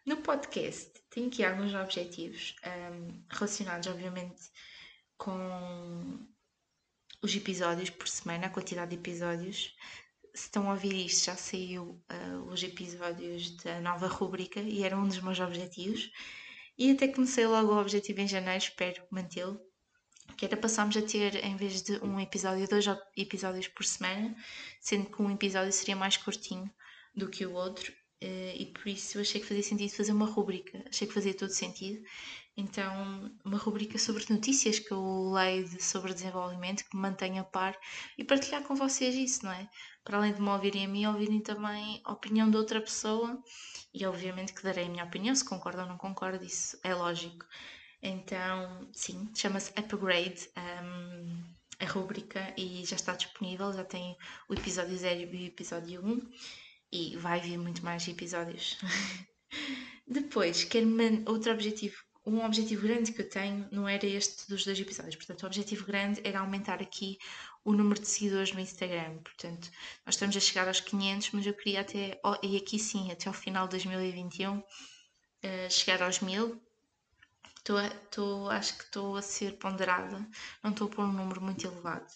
No 0.06 0.18
podcast 0.18 0.92
tenho 1.10 1.28
aqui 1.28 1.44
alguns 1.44 1.74
objetivos 1.74 2.54
um, 2.66 3.24
relacionados, 3.30 3.86
obviamente, 3.88 4.42
com 5.16 6.26
os 7.24 7.34
episódios 7.34 7.88
por 7.88 8.06
semana, 8.06 8.46
a 8.48 8.50
quantidade 8.50 8.90
de 8.90 8.96
episódios. 8.96 9.74
Se 10.34 10.44
estão 10.44 10.68
a 10.68 10.74
ouvir 10.74 10.92
isto, 11.06 11.24
já 11.24 11.34
saiu 11.34 11.98
uh, 12.12 12.52
os 12.52 12.62
episódios 12.62 13.56
da 13.62 13.80
nova 13.80 14.06
rúbrica 14.06 14.60
e 14.60 14.82
era 14.82 14.94
um 14.94 15.08
dos 15.08 15.20
meus 15.20 15.40
objetivos. 15.40 16.10
E 16.76 16.90
até 16.90 17.08
comecei 17.08 17.46
logo 17.46 17.72
o 17.72 17.80
objetivo 17.80 18.20
em 18.20 18.28
janeiro, 18.28 18.62
espero 18.62 19.02
mantê-lo. 19.10 19.58
Que 20.36 20.44
era 20.44 20.56
passarmos 20.56 20.98
a 20.98 21.02
ter, 21.02 21.42
em 21.42 21.56
vez 21.56 21.80
de 21.80 21.96
um 22.04 22.20
episódio, 22.20 22.68
dois 22.68 22.84
episódios 23.16 23.68
por 23.68 23.86
semana, 23.86 24.36
sendo 24.78 25.06
que 25.06 25.22
um 25.22 25.30
episódio 25.30 25.72
seria 25.72 25.96
mais 25.96 26.18
curtinho 26.18 26.70
do 27.14 27.30
que 27.30 27.46
o 27.46 27.54
outro 27.54 27.90
Uh, 28.24 28.56
e 28.56 28.66
por 28.66 28.88
isso 28.88 29.20
achei 29.20 29.38
que 29.38 29.46
fazia 29.46 29.62
sentido 29.62 29.90
fazer 29.90 30.12
uma 30.12 30.24
rúbrica, 30.24 30.82
achei 30.88 31.06
que 31.06 31.12
fazia 31.12 31.34
todo 31.34 31.50
sentido. 31.50 32.02
Então, 32.56 33.34
uma 33.44 33.58
rúbrica 33.58 33.98
sobre 33.98 34.24
notícias 34.30 34.78
que 34.78 34.92
eu 34.92 35.30
leio 35.32 35.66
sobre 35.82 36.14
desenvolvimento, 36.14 36.84
que 36.84 36.94
me 36.94 37.02
mantenha 37.02 37.40
a 37.40 37.44
par 37.44 37.76
e 38.16 38.22
partilhar 38.22 38.62
com 38.62 38.76
vocês 38.76 39.14
isso, 39.14 39.44
não 39.44 39.52
é? 39.52 39.68
Para 40.04 40.18
além 40.18 40.34
de 40.34 40.40
me 40.40 40.48
ouvirem 40.48 40.84
a 40.84 40.88
mim, 40.88 41.06
ouvirem 41.06 41.40
também 41.40 42.00
a 42.04 42.12
opinião 42.12 42.48
de 42.48 42.56
outra 42.56 42.80
pessoa 42.80 43.42
e, 43.92 44.06
obviamente, 44.06 44.52
que 44.52 44.62
darei 44.62 44.86
a 44.86 44.88
minha 44.88 45.04
opinião, 45.04 45.34
se 45.34 45.44
concordo 45.44 45.80
ou 45.82 45.88
não 45.88 45.98
concordo, 45.98 46.44
isso 46.44 46.78
é 46.84 46.94
lógico. 46.94 47.44
Então, 48.00 48.88
sim, 48.92 49.30
chama-se 49.34 49.72
Upgrade. 49.76 50.48
Um, 50.56 51.54
a 51.80 51.86
rúbrica 51.86 52.54
e 52.56 52.84
já 52.84 52.96
está 52.96 53.14
disponível, 53.14 53.72
já 53.72 53.84
tem 53.84 54.16
o 54.48 54.54
episódio 54.54 54.96
0 54.96 55.20
e 55.20 55.24
o 55.24 55.46
episódio 55.46 56.04
1 56.04 56.30
e 56.92 57.16
vai 57.16 57.40
vir 57.40 57.58
muito 57.58 57.84
mais 57.84 58.06
episódios. 58.06 58.78
Depois, 60.06 60.64
quero 60.64 60.88
outro 61.26 61.52
objetivo, 61.52 61.96
um 62.26 62.44
objetivo 62.44 62.82
grande 62.82 63.12
que 63.12 63.20
eu 63.20 63.28
tenho 63.28 63.68
não 63.70 63.88
era 63.88 64.06
este 64.06 64.48
dos 64.48 64.64
dois 64.64 64.78
episódios, 64.80 65.16
portanto, 65.16 65.42
o 65.42 65.46
objetivo 65.46 65.84
grande 65.84 66.20
era 66.24 66.40
aumentar 66.40 66.80
aqui 66.80 67.18
o 67.64 67.72
número 67.72 68.00
de 68.00 68.08
seguidores 68.08 68.52
no 68.52 68.60
Instagram. 68.60 69.18
Portanto, 69.18 69.70
nós 70.06 70.14
estamos 70.14 70.36
a 70.36 70.40
chegar 70.40 70.66
aos 70.68 70.80
500, 70.80 71.30
mas 71.32 71.46
eu 71.46 71.54
queria 71.54 71.80
até, 71.80 72.20
e 72.42 72.56
aqui 72.56 72.78
sim, 72.78 73.12
até 73.12 73.28
ao 73.28 73.34
final 73.34 73.66
de 73.66 73.72
2021, 73.72 74.62
eh, 75.42 75.68
chegar 75.70 76.02
aos 76.02 76.20
1000. 76.20 76.60
Estou, 77.58 77.80
estou, 77.80 78.50
acho 78.50 78.76
que 78.76 78.84
estou 78.84 79.16
a 79.16 79.22
ser 79.22 79.52
ponderada, 79.58 80.26
não 80.62 80.70
estou 80.70 80.86
a 80.86 80.90
pôr 80.90 81.04
um 81.04 81.12
número 81.12 81.40
muito 81.40 81.66
elevado 81.66 82.12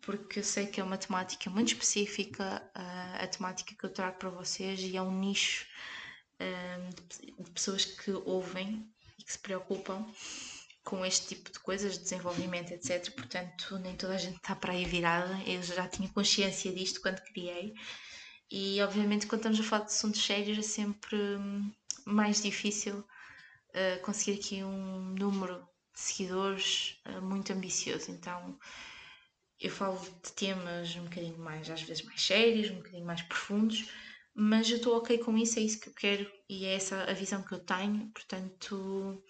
porque 0.00 0.40
eu 0.40 0.44
sei 0.44 0.66
que 0.66 0.80
é 0.80 0.84
uma 0.84 0.98
temática 0.98 1.48
muito 1.48 1.68
específica, 1.68 2.62
uh, 2.76 3.24
a 3.24 3.26
temática 3.26 3.74
que 3.74 3.84
eu 3.84 3.90
trago 3.90 4.18
para 4.18 4.28
vocês, 4.28 4.80
e 4.80 4.96
é 4.96 5.02
um 5.02 5.18
nicho 5.18 5.66
uh, 6.40 6.94
de, 7.08 7.32
de, 7.42 7.50
pessoas 7.50 7.84
que 7.86 8.10
ouvem 8.10 8.86
que 9.24 9.32
se 9.32 9.38
preocupam 9.38 10.06
com 10.84 11.04
este 11.04 11.28
tipo 11.28 11.50
de 11.50 11.58
coisas, 11.60 11.96
desenvolvimento, 11.96 12.72
etc. 12.72 13.10
Portanto, 13.14 13.78
nem 13.78 13.96
toda 13.96 14.14
a 14.14 14.18
gente 14.18 14.36
está 14.36 14.54
para 14.54 14.72
aí 14.72 14.84
virada. 14.84 15.40
Eu 15.46 15.62
já 15.62 15.88
tinha 15.88 16.08
consciência 16.10 16.72
disto 16.72 17.00
quando 17.00 17.22
criei. 17.22 17.74
E, 18.50 18.80
obviamente, 18.82 19.26
quando 19.26 19.40
estamos 19.40 19.60
a 19.60 19.62
falar 19.62 19.84
de 19.84 19.92
assuntos 19.92 20.24
sérios, 20.24 20.58
é 20.58 20.62
sempre 20.62 21.16
mais 22.04 22.42
difícil 22.42 22.98
uh, 22.98 24.02
conseguir 24.02 24.38
aqui 24.38 24.62
um 24.62 25.14
número 25.18 25.66
de 25.94 26.00
seguidores 26.00 27.00
muito 27.22 27.52
ambicioso. 27.52 28.10
Então, 28.10 28.58
eu 29.60 29.70
falo 29.70 29.98
de 30.22 30.32
temas 30.32 30.94
um 30.96 31.04
bocadinho 31.04 31.38
mais, 31.38 31.70
às 31.70 31.82
vezes 31.82 32.04
mais 32.04 32.20
sérios, 32.20 32.70
um 32.70 32.76
bocadinho 32.76 33.06
mais 33.06 33.22
profundos, 33.22 33.88
mas 34.34 34.68
eu 34.68 34.78
estou 34.78 34.96
ok 34.96 35.18
com 35.18 35.36
isso, 35.38 35.58
é 35.58 35.62
isso 35.62 35.80
que 35.80 35.88
eu 35.88 35.94
quero 35.94 36.30
e 36.48 36.64
é 36.64 36.74
essa 36.74 37.04
a 37.04 37.12
visão 37.12 37.42
que 37.42 37.52
eu 37.52 37.60
tenho, 37.60 38.10
portanto, 38.12 39.22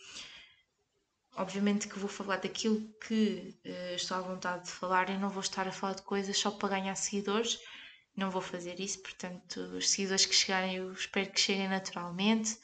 obviamente 1.37 1.89
que 1.89 1.99
vou 1.99 2.09
falar 2.09 2.39
daquilo 2.39 2.81
que 3.07 3.55
uh, 3.65 3.95
estou 3.95 4.17
à 4.17 4.21
vontade 4.21 4.65
de 4.65 4.71
falar 4.71 5.11
e 5.11 5.19
não 5.19 5.29
vou 5.29 5.41
estar 5.41 5.69
a 5.69 5.73
falar 5.73 5.95
de 5.95 6.03
coisas 6.03 6.39
só 6.39 6.51
para 6.51 6.81
ganhar 6.81 6.95
seguidores, 6.95 7.59
não 8.17 8.31
vou 8.31 8.41
fazer 8.41 8.79
isso, 8.81 9.03
portanto, 9.03 9.61
os 9.77 9.91
seguidores 9.91 10.25
que 10.25 10.35
chegarem 10.35 10.77
eu 10.77 10.93
espero 10.93 11.31
que 11.31 11.41
cheguem 11.41 11.69
naturalmente. 11.69 12.57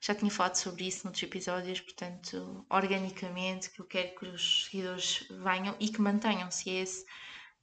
Já 0.00 0.14
tinha 0.14 0.30
falado 0.30 0.56
sobre 0.56 0.86
isso 0.86 1.04
noutros 1.04 1.22
episódios, 1.22 1.80
portanto, 1.80 2.66
organicamente, 2.70 3.70
que 3.70 3.80
eu 3.80 3.86
quero 3.86 4.14
que 4.14 4.26
os 4.26 4.66
seguidores 4.66 5.26
venham 5.30 5.76
e 5.78 5.88
que 5.88 6.00
mantenham-se. 6.00 6.70
É 6.70 6.82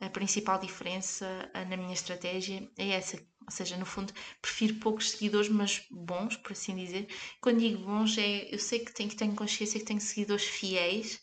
a 0.02 0.10
principal 0.10 0.60
diferença 0.60 1.50
na 1.70 1.78
minha 1.78 1.94
estratégia, 1.94 2.68
é 2.78 2.90
essa. 2.90 3.18
Ou 3.46 3.52
seja, 3.52 3.78
no 3.78 3.86
fundo, 3.86 4.14
prefiro 4.42 4.76
poucos 4.76 5.12
seguidores, 5.12 5.50
mas 5.50 5.86
bons, 5.90 6.36
por 6.38 6.52
assim 6.54 6.76
dizer. 6.76 7.08
Quando 7.40 7.60
digo 7.60 7.84
bons, 7.84 8.18
é, 8.18 8.54
eu 8.54 8.60
sei 8.60 8.80
que 8.80 8.94
tenho, 8.94 9.10
que 9.10 9.16
tenho 9.16 9.36
consciência 9.36 9.80
que 9.80 9.86
tenho 9.86 10.02
seguidores 10.02 10.46
fiéis, 10.46 11.22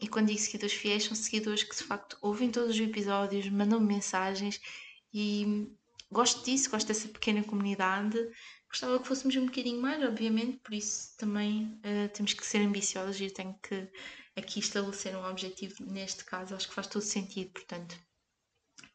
e 0.00 0.08
quando 0.08 0.26
digo 0.26 0.40
seguidores 0.40 0.74
fiéis, 0.74 1.04
são 1.04 1.14
seguidores 1.14 1.62
que 1.62 1.76
de 1.76 1.84
facto 1.84 2.18
ouvem 2.20 2.50
todos 2.50 2.70
os 2.70 2.80
episódios, 2.80 3.48
mandam 3.48 3.78
mensagens 3.80 4.60
e 5.14 5.68
gosto 6.10 6.44
disso, 6.44 6.70
gosto 6.70 6.88
dessa 6.88 7.08
pequena 7.08 7.42
comunidade. 7.44 8.18
Gostava 8.68 8.98
que 8.98 9.06
fôssemos 9.06 9.36
um 9.36 9.46
bocadinho 9.46 9.80
mais, 9.80 10.02
obviamente, 10.02 10.58
por 10.58 10.74
isso 10.74 11.16
também 11.18 11.78
uh, 11.84 12.08
temos 12.12 12.32
que 12.32 12.44
ser 12.44 12.58
ambiciosos 12.58 13.20
e 13.20 13.26
eu 13.26 13.32
tenho 13.32 13.54
que 13.62 13.88
aqui 14.36 14.60
estabelecer 14.60 15.16
um 15.16 15.24
objetivo 15.24 15.84
neste 15.84 16.24
caso, 16.24 16.54
acho 16.54 16.68
que 16.68 16.74
faz 16.74 16.86
todo 16.86 17.02
sentido, 17.02 17.50
portanto. 17.50 17.96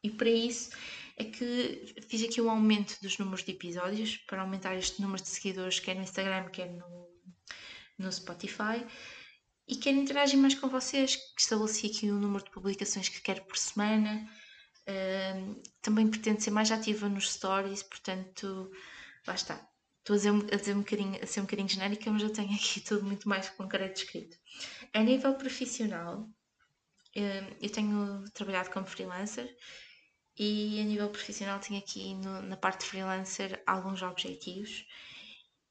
E 0.02 0.10
para 0.10 0.30
isso 0.30 0.70
é 1.16 1.24
que 1.24 1.94
fiz 2.08 2.22
aqui 2.22 2.40
um 2.40 2.50
aumento 2.50 2.96
dos 3.02 3.18
números 3.18 3.44
de 3.44 3.52
episódios, 3.52 4.16
para 4.16 4.42
aumentar 4.42 4.76
este 4.76 5.00
número 5.02 5.22
de 5.22 5.28
seguidores, 5.28 5.80
quer 5.80 5.96
no 5.96 6.02
Instagram, 6.02 6.48
quer 6.50 6.72
no, 6.72 7.08
no 7.98 8.12
Spotify. 8.12 8.86
E 9.66 9.76
quero 9.76 9.98
interagir 9.98 10.38
mais 10.38 10.54
com 10.54 10.68
vocês, 10.68 11.18
estabeleci 11.38 11.88
aqui 11.88 12.10
o 12.10 12.18
número 12.18 12.44
de 12.44 12.50
publicações 12.50 13.08
que 13.08 13.20
quero 13.20 13.44
por 13.44 13.58
semana, 13.58 14.26
também 15.82 16.08
pretendo 16.08 16.40
ser 16.40 16.50
mais 16.50 16.70
ativa 16.70 17.08
nos 17.08 17.30
stories, 17.32 17.82
portanto, 17.82 18.70
está. 19.26 19.68
Estou 20.08 20.14
a 20.14 20.16
dizer, 20.16 20.54
a, 20.54 20.56
dizer 20.56 20.74
um 20.74 20.78
bocadinho, 20.78 21.22
a 21.22 21.26
ser 21.26 21.40
um 21.40 21.42
bocadinho 21.42 21.68
genérica, 21.68 22.10
mas 22.10 22.22
eu 22.22 22.32
tenho 22.32 22.54
aqui 22.54 22.80
tudo 22.80 23.04
muito 23.04 23.28
mais 23.28 23.50
concreto 23.50 24.00
escrito. 24.00 24.38
A 24.94 25.00
nível 25.02 25.34
profissional, 25.34 26.26
eu 27.14 27.70
tenho 27.70 28.24
trabalhado 28.32 28.70
como 28.70 28.86
freelancer 28.86 29.54
e 30.38 30.80
a 30.80 30.84
nível 30.84 31.10
profissional 31.10 31.60
tenho 31.60 31.78
aqui 31.78 32.14
no, 32.14 32.40
na 32.40 32.56
parte 32.56 32.80
de 32.80 32.86
freelancer 32.86 33.62
alguns 33.66 34.00
objetivos. 34.00 34.86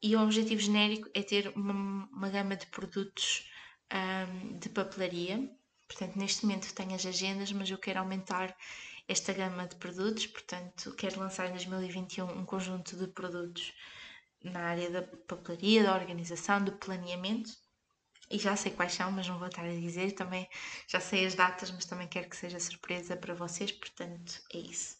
E 0.03 0.15
o 0.15 0.21
objetivo 0.21 0.61
genérico 0.61 1.09
é 1.15 1.23
ter 1.23 1.47
uma, 1.55 2.07
uma 2.11 2.29
gama 2.29 2.55
de 2.55 2.67
produtos 2.67 3.49
um, 3.91 4.59
de 4.59 4.69
papelaria. 4.69 5.49
Portanto, 5.87 6.15
neste 6.15 6.45
momento 6.45 6.75
tenho 6.75 6.93
as 6.93 7.07
agendas, 7.07 7.51
mas 7.51 7.71
eu 7.71 7.77
quero 7.79 7.97
aumentar 7.97 8.55
esta 9.07 9.33
gama 9.33 9.65
de 9.65 9.77
produtos, 9.77 10.27
portanto, 10.27 10.93
quero 10.95 11.19
lançar 11.19 11.47
em 11.47 11.53
2021 11.53 12.39
um 12.39 12.45
conjunto 12.45 12.95
de 12.95 13.07
produtos 13.07 13.73
na 14.51 14.61
área 14.61 14.89
da 14.89 15.01
papelaria, 15.01 15.83
da 15.83 15.95
organização, 15.95 16.63
do 16.63 16.71
planeamento. 16.73 17.51
E 18.29 18.37
já 18.37 18.55
sei 18.55 18.71
quais 18.71 18.93
são, 18.93 19.11
mas 19.11 19.27
não 19.27 19.39
vou 19.39 19.47
estar 19.47 19.63
a 19.63 19.69
dizer. 19.69 20.11
Também 20.11 20.47
já 20.87 20.99
sei 20.99 21.25
as 21.25 21.35
datas, 21.35 21.71
mas 21.71 21.85
também 21.85 22.07
quero 22.07 22.29
que 22.29 22.35
seja 22.35 22.59
surpresa 22.59 23.15
para 23.15 23.33
vocês, 23.33 23.71
portanto, 23.71 24.41
é 24.53 24.57
isso. 24.57 24.97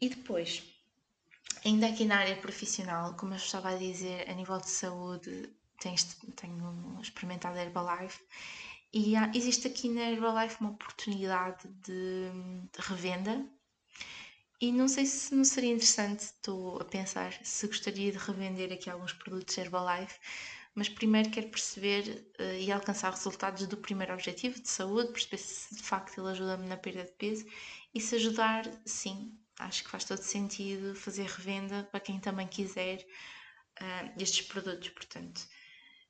E 0.00 0.08
depois, 0.08 0.62
ainda 1.64 1.88
aqui 1.88 2.04
na 2.04 2.18
área 2.18 2.36
profissional, 2.36 3.14
como 3.14 3.32
eu 3.32 3.36
estava 3.36 3.70
a 3.70 3.76
dizer, 3.76 4.30
a 4.30 4.34
nível 4.34 4.58
de 4.58 4.70
saúde, 4.70 5.50
tenho, 5.80 5.96
experimentado 7.00 7.58
a 7.58 7.62
Herbalife 7.62 8.20
e 8.92 9.14
existe 9.34 9.68
aqui 9.68 9.88
na 9.88 10.10
Herbalife 10.10 10.60
uma 10.60 10.70
oportunidade 10.70 11.68
de, 11.68 12.30
de 12.72 12.80
revenda. 12.80 13.46
E 14.60 14.72
não 14.72 14.88
sei 14.88 15.06
se 15.06 15.32
não 15.36 15.44
seria 15.44 15.70
interessante, 15.70 16.20
estou 16.20 16.80
a 16.80 16.84
pensar 16.84 17.32
se 17.44 17.66
gostaria 17.68 18.10
de 18.10 18.18
revender 18.18 18.72
aqui 18.72 18.90
alguns 18.90 19.12
produtos 19.12 19.56
Herbalife, 19.56 20.18
mas 20.74 20.88
primeiro 20.88 21.30
quero 21.30 21.48
perceber 21.48 22.26
uh, 22.40 22.54
e 22.58 22.72
alcançar 22.72 23.10
resultados 23.10 23.68
do 23.68 23.76
primeiro 23.76 24.12
objetivo 24.12 24.60
de 24.60 24.68
saúde, 24.68 25.12
perceber 25.12 25.38
se 25.38 25.76
de 25.76 25.82
facto 25.82 26.18
ele 26.18 26.30
ajuda-me 26.30 26.66
na 26.66 26.76
perda 26.76 27.04
de 27.04 27.12
peso 27.12 27.46
e 27.94 28.00
se 28.00 28.16
ajudar, 28.16 28.64
sim, 28.84 29.32
acho 29.60 29.84
que 29.84 29.90
faz 29.90 30.04
todo 30.04 30.22
sentido 30.22 30.92
fazer 30.96 31.26
revenda 31.26 31.84
para 31.84 32.00
quem 32.00 32.18
também 32.18 32.48
quiser 32.48 33.06
uh, 33.80 34.20
estes 34.20 34.44
produtos. 34.46 34.88
Portanto, 34.88 35.40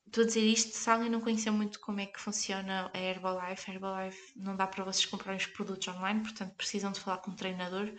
Estou 0.07 0.25
a 0.25 0.27
dizer 0.27 0.41
isto 0.41 0.75
se 0.75 0.89
alguém 0.89 1.11
não 1.11 1.21
conheceu 1.21 1.53
muito 1.53 1.79
como 1.81 2.01
é 2.01 2.07
que 2.07 2.19
funciona 2.19 2.91
a 2.95 2.99
Herbalife. 2.99 3.71
A 3.71 3.75
Herbalife 3.75 4.33
não 4.37 4.57
dá 4.57 4.67
para 4.67 4.83
vocês 4.83 5.05
comprarem 5.05 5.39
os 5.39 5.47
produtos 5.47 5.87
online, 5.87 6.23
portanto 6.23 6.55
precisam 6.55 6.91
de 6.91 6.99
falar 6.99 7.19
com 7.19 7.31
um 7.31 7.37
treinador 7.37 7.93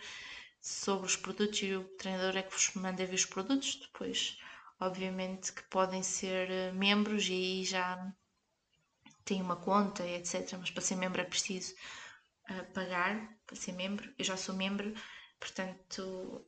sobre 0.60 1.06
os 1.06 1.16
produtos 1.16 1.62
e 1.62 1.74
o 1.74 1.84
treinador 1.96 2.36
é 2.36 2.42
que 2.42 2.52
vos 2.52 2.74
manda 2.74 3.06
ver 3.06 3.14
os 3.14 3.24
produtos. 3.24 3.76
Depois, 3.76 4.38
obviamente 4.78 5.52
que 5.52 5.62
podem 5.64 6.02
ser 6.02 6.50
eh, 6.50 6.72
membros 6.72 7.28
e 7.28 7.32
aí 7.32 7.64
já 7.64 8.12
têm 9.24 9.42
uma 9.42 9.56
conta, 9.56 10.06
etc. 10.06 10.56
Mas 10.58 10.70
para 10.70 10.82
ser 10.82 10.96
membro 10.96 11.20
é 11.20 11.24
preciso 11.24 11.74
uh, 12.50 12.72
pagar 12.74 13.36
para 13.46 13.56
ser 13.56 13.72
membro. 13.72 14.12
Eu 14.18 14.24
já 14.24 14.36
sou 14.36 14.54
membro, 14.54 14.92
portanto, 15.38 16.44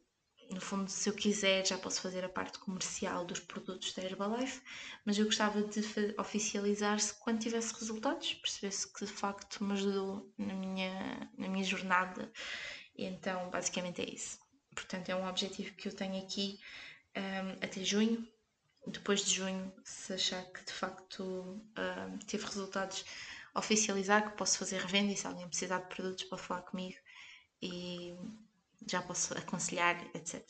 no 0.51 0.61
fundo, 0.61 0.91
se 0.91 1.09
eu 1.09 1.15
quiser, 1.15 1.67
já 1.67 1.79
posso 1.79 2.01
fazer 2.01 2.25
a 2.25 2.29
parte 2.29 2.59
comercial 2.59 3.25
dos 3.25 3.41
produtos 3.41 3.93
da 3.95 4.03
Herbalife, 4.03 4.61
mas 5.05 5.19
eu 5.19 5.25
gostava 5.25 5.63
de 5.63 5.81
oficializar-se 6.19 7.15
quando 7.15 7.41
tivesse 7.41 7.73
resultados, 7.75 8.35
perceber-se 8.35 8.93
que 8.93 9.07
de 9.07 9.13
facto 9.13 9.65
me 9.65 9.73
ajudou 9.73 10.33
na 10.37 10.55
minha, 10.55 11.31
na 11.39 11.49
minha 11.49 11.65
jornada. 11.65 12.31
Então, 12.97 13.51
basicamente 13.51 14.03
é 14.03 14.11
isso. 14.11 14.39
Portanto, 14.75 15.09
é 15.09 15.17
um 15.17 15.27
objetivo 15.27 15.75
que 15.75 15.89
eu 15.89 15.95
tenho 15.95 16.23
aqui 16.23 16.59
um, 17.17 17.65
até 17.65 17.85
junho. 17.85 18.27
Depois 18.87 19.25
de 19.25 19.35
junho, 19.35 19.73
se 19.85 20.13
achar 20.13 20.45
que 20.45 20.65
de 20.65 20.73
facto 20.73 21.23
um, 21.23 22.19
teve 22.27 22.45
resultados, 22.45 23.05
oficializar 23.55 24.31
que 24.31 24.37
posso 24.37 24.59
fazer 24.59 24.81
revenda 24.81 25.13
e 25.13 25.17
se 25.17 25.27
alguém 25.27 25.49
precisar 25.49 25.79
de 25.81 25.95
produtos 25.95 26.25
para 26.25 26.39
falar 26.39 26.63
comigo 26.63 26.97
e 27.61 28.13
já 28.91 29.01
posso 29.01 29.37
aconselhar, 29.39 30.05
etc. 30.15 30.45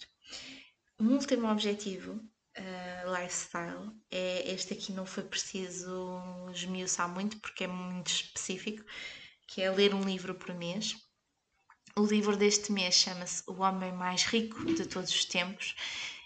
Um 0.99 1.15
último 1.15 1.51
objetivo, 1.51 2.13
uh, 2.13 3.21
lifestyle, 3.21 3.93
é 4.11 4.51
este 4.51 4.73
aqui 4.73 4.93
não 4.93 5.05
foi 5.05 5.25
preciso 5.25 6.19
esmiuçar 6.53 7.09
muito 7.09 7.39
porque 7.41 7.65
é 7.65 7.67
muito 7.67 8.09
específico, 8.09 8.83
que 9.47 9.61
é 9.61 9.71
ler 9.71 9.95
um 9.95 10.03
livro 10.03 10.35
por 10.35 10.55
mês. 10.55 10.97
O 11.95 12.07
livro 12.07 12.39
deste 12.39 12.73
mês 12.73 12.95
chama-se 12.95 13.43
O 13.47 13.61
Homem 13.61 13.93
Mais 13.93 14.23
Rico 14.25 14.65
de 14.65 14.87
Todos 14.87 15.11
os 15.11 15.27
Tempos. 15.27 15.77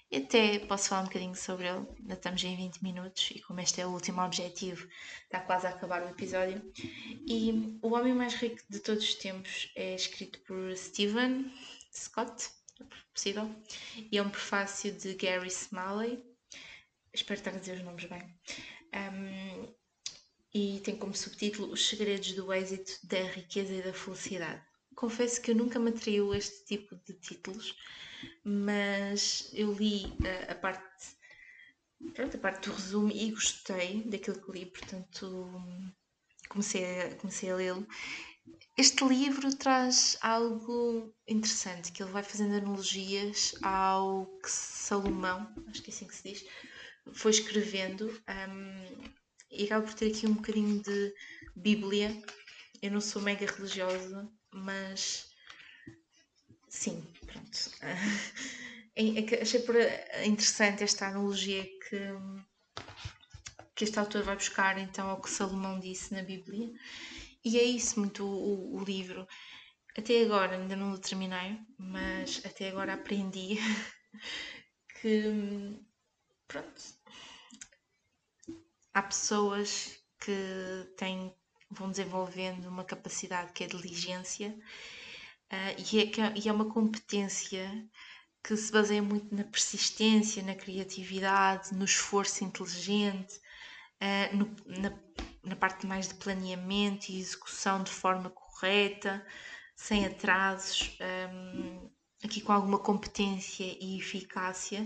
E 0.09 0.19
até 0.19 0.61
posso 0.61 0.89
falar 0.89 1.03
um 1.03 1.07
bocadinho 1.07 1.35
sobre 1.35 1.67
ele, 1.67 1.85
ainda 1.99 2.15
estamos 2.15 2.45
em 2.45 2.57
20 2.57 2.85
minutos 2.85 3.31
e 3.35 3.41
como 3.41 3.59
este 3.59 3.81
é 3.81 3.87
o 3.87 3.91
último 3.91 4.23
objetivo, 4.23 4.87
está 5.25 5.41
quase 5.41 5.67
a 5.67 5.71
acabar 5.71 6.05
o 6.05 6.09
episódio. 6.09 6.63
E 7.27 7.77
O 7.83 7.93
Homem 7.95 8.15
Mais 8.15 8.35
Rico 8.35 8.63
de 8.71 8.79
Todos 8.79 9.03
os 9.03 9.15
Tempos 9.17 9.73
é 9.75 9.97
escrito 9.97 10.39
por 10.43 10.77
Stephen 10.77 11.53
Scott, 11.93 12.49
é 12.81 12.85
possível, 13.13 13.51
e 14.13 14.17
é 14.17 14.23
um 14.23 14.31
prefácio 14.31 14.93
de 14.93 15.15
Gary 15.15 15.49
Smalley. 15.49 16.23
Espero 17.13 17.41
estar 17.41 17.51
a 17.51 17.59
dizer 17.59 17.79
os 17.79 17.85
nomes 17.85 18.05
bem. 18.05 18.23
Um, 18.95 19.75
e 20.55 20.81
tem 20.81 20.97
como 20.97 21.15
subtítulo 21.15 21.73
Os 21.73 21.89
Segredos 21.89 22.33
do 22.35 22.53
Êxito, 22.53 22.93
da 23.03 23.23
Riqueza 23.23 23.75
e 23.75 23.83
da 23.83 23.93
Felicidade. 23.93 24.66
Confesso 24.97 25.41
que 25.41 25.53
eu 25.53 25.55
nunca 25.55 25.79
me 25.79 25.91
atraiu 25.91 26.35
este 26.35 26.65
tipo 26.65 26.97
de 26.97 27.13
títulos, 27.15 27.77
mas 28.45 29.51
eu 29.53 29.73
li 29.73 30.13
a, 30.49 30.53
a 30.53 30.55
parte 30.57 31.17
pronto, 32.15 32.37
a 32.37 32.41
parte 32.41 32.69
do 32.69 32.75
resumo 32.75 33.11
e 33.13 33.31
gostei 33.31 34.03
daquilo 34.05 34.43
que 34.43 34.53
li, 34.53 34.67
portanto 34.67 35.53
comecei 36.49 36.85
a, 36.85 37.15
comecei 37.17 37.51
a 37.51 37.57
lê-lo 37.57 37.87
este 38.77 39.05
livro 39.05 39.57
traz 39.57 40.19
algo 40.21 41.13
interessante, 41.27 41.91
que 41.93 42.03
ele 42.03 42.13
vai 42.13 42.23
fazendo 42.23 42.55
analogias 42.55 43.55
ao 43.63 44.27
que 44.41 44.51
Salomão, 44.51 45.53
acho 45.69 45.83
que 45.83 45.91
é 45.91 45.95
assim 45.95 46.07
que 46.07 46.15
se 46.15 46.23
diz, 46.23 46.45
foi 47.13 47.31
escrevendo 47.31 48.09
um, 48.09 49.05
e 49.51 49.65
acaba 49.65 49.87
por 49.87 49.95
ter 49.95 50.13
aqui 50.13 50.27
um 50.27 50.35
bocadinho 50.35 50.83
de 50.83 51.15
Bíblia. 51.57 52.23
Eu 52.83 52.91
não 52.91 53.01
sou 53.01 53.23
mega 53.23 53.51
religiosa, 53.51 54.31
mas 54.57 55.29
sim, 56.69 57.03
pronto. 57.27 57.59
É 58.99 59.43
achei 59.43 59.61
por 59.61 59.77
interessante 60.25 60.83
esta 60.83 61.09
analogia 61.09 61.63
que, 61.65 61.99
que 63.75 63.85
este 63.85 63.99
autor 63.99 64.23
vai 64.23 64.37
buscar 64.37 64.79
então 64.79 65.11
ao 65.11 65.21
que 65.21 65.29
Salomão 65.29 65.79
disse 65.79 66.15
na 66.15 66.23
Bíblia 66.23 66.73
e 67.45 67.59
é 67.59 67.63
isso 67.63 68.01
muito 68.01 68.25
o, 68.25 68.75
o 68.75 68.83
livro. 68.83 69.29
Até 69.99 70.23
agora 70.23 70.57
ainda 70.57 70.75
não 70.75 70.93
o 70.93 70.99
terminei, 70.99 71.59
mas 71.79 72.41
até 72.43 72.71
agora 72.71 72.95
aprendi 72.95 73.59
que 74.99 75.79
pronto 76.49 76.83
há 78.97 79.03
pessoas 79.03 79.95
que 80.19 80.91
têm, 80.97 81.31
vão 81.71 81.91
desenvolvendo 81.91 82.67
uma 82.67 82.85
capacidade 82.85 83.53
que 83.53 83.65
é 83.65 83.67
diligência 83.67 84.57
uh, 85.53 85.93
e, 85.93 86.01
é, 86.01 86.39
e 86.39 86.49
é 86.49 86.53
uma 86.53 86.71
competência 86.71 87.69
que 88.43 88.57
se 88.57 88.71
baseia 88.71 89.03
muito 89.03 89.35
na 89.35 89.45
persistência, 89.45 90.43
na 90.43 90.55
criatividade, 90.55 91.75
no 91.75 91.85
esforço 91.85 92.45
inteligente, 92.45 93.41
uh, 94.01 94.37
no, 94.37 94.57
na 94.81 94.91
na 95.47 95.55
parte 95.55 95.87
mais 95.87 96.09
de 96.09 96.15
planeamento 96.15 97.11
e 97.11 97.21
execução 97.21 97.83
de 97.83 97.91
forma 97.91 98.29
correta, 98.31 99.25
sem 99.77 100.05
atrasos, 100.05 100.99
um, 101.33 101.89
aqui 102.25 102.41
com 102.41 102.53
alguma 102.53 102.79
competência 102.79 103.65
e 103.81 103.99
eficácia, 103.99 104.85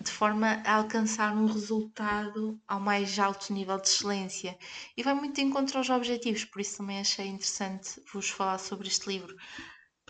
de 0.00 0.10
forma 0.10 0.62
a 0.64 0.74
alcançar 0.74 1.34
um 1.36 1.46
resultado 1.46 2.60
ao 2.66 2.80
mais 2.80 3.18
alto 3.18 3.52
nível 3.52 3.78
de 3.80 3.88
excelência. 3.88 4.58
E 4.96 5.02
vai 5.02 5.14
muito 5.14 5.40
em 5.40 5.50
contra 5.50 5.78
aos 5.78 5.90
objetivos, 5.90 6.44
por 6.44 6.60
isso 6.60 6.78
também 6.78 7.00
achei 7.00 7.26
interessante 7.26 8.00
vos 8.12 8.28
falar 8.28 8.58
sobre 8.58 8.88
este 8.88 9.08
livro. 9.08 9.36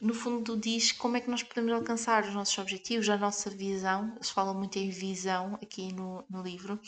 No 0.01 0.13
fundo, 0.13 0.57
diz 0.59 0.93
como 0.93 1.17
é 1.17 1.21
que 1.21 1.31
nós 1.31 1.43
podemos 1.43 1.73
alcançar 1.73 2.25
os 2.25 2.35
nossos 2.35 2.57
objetivos, 2.59 3.09
a 3.09 3.17
nossa 3.17 3.49
visão. 3.49 4.13
Eles 4.17 4.31
falam 4.31 4.55
muito 4.55 4.79
em 4.79 4.91
visão 4.91 5.55
aqui 5.63 5.93
no, 5.93 6.25
no 6.29 6.43
livro, 6.43 6.79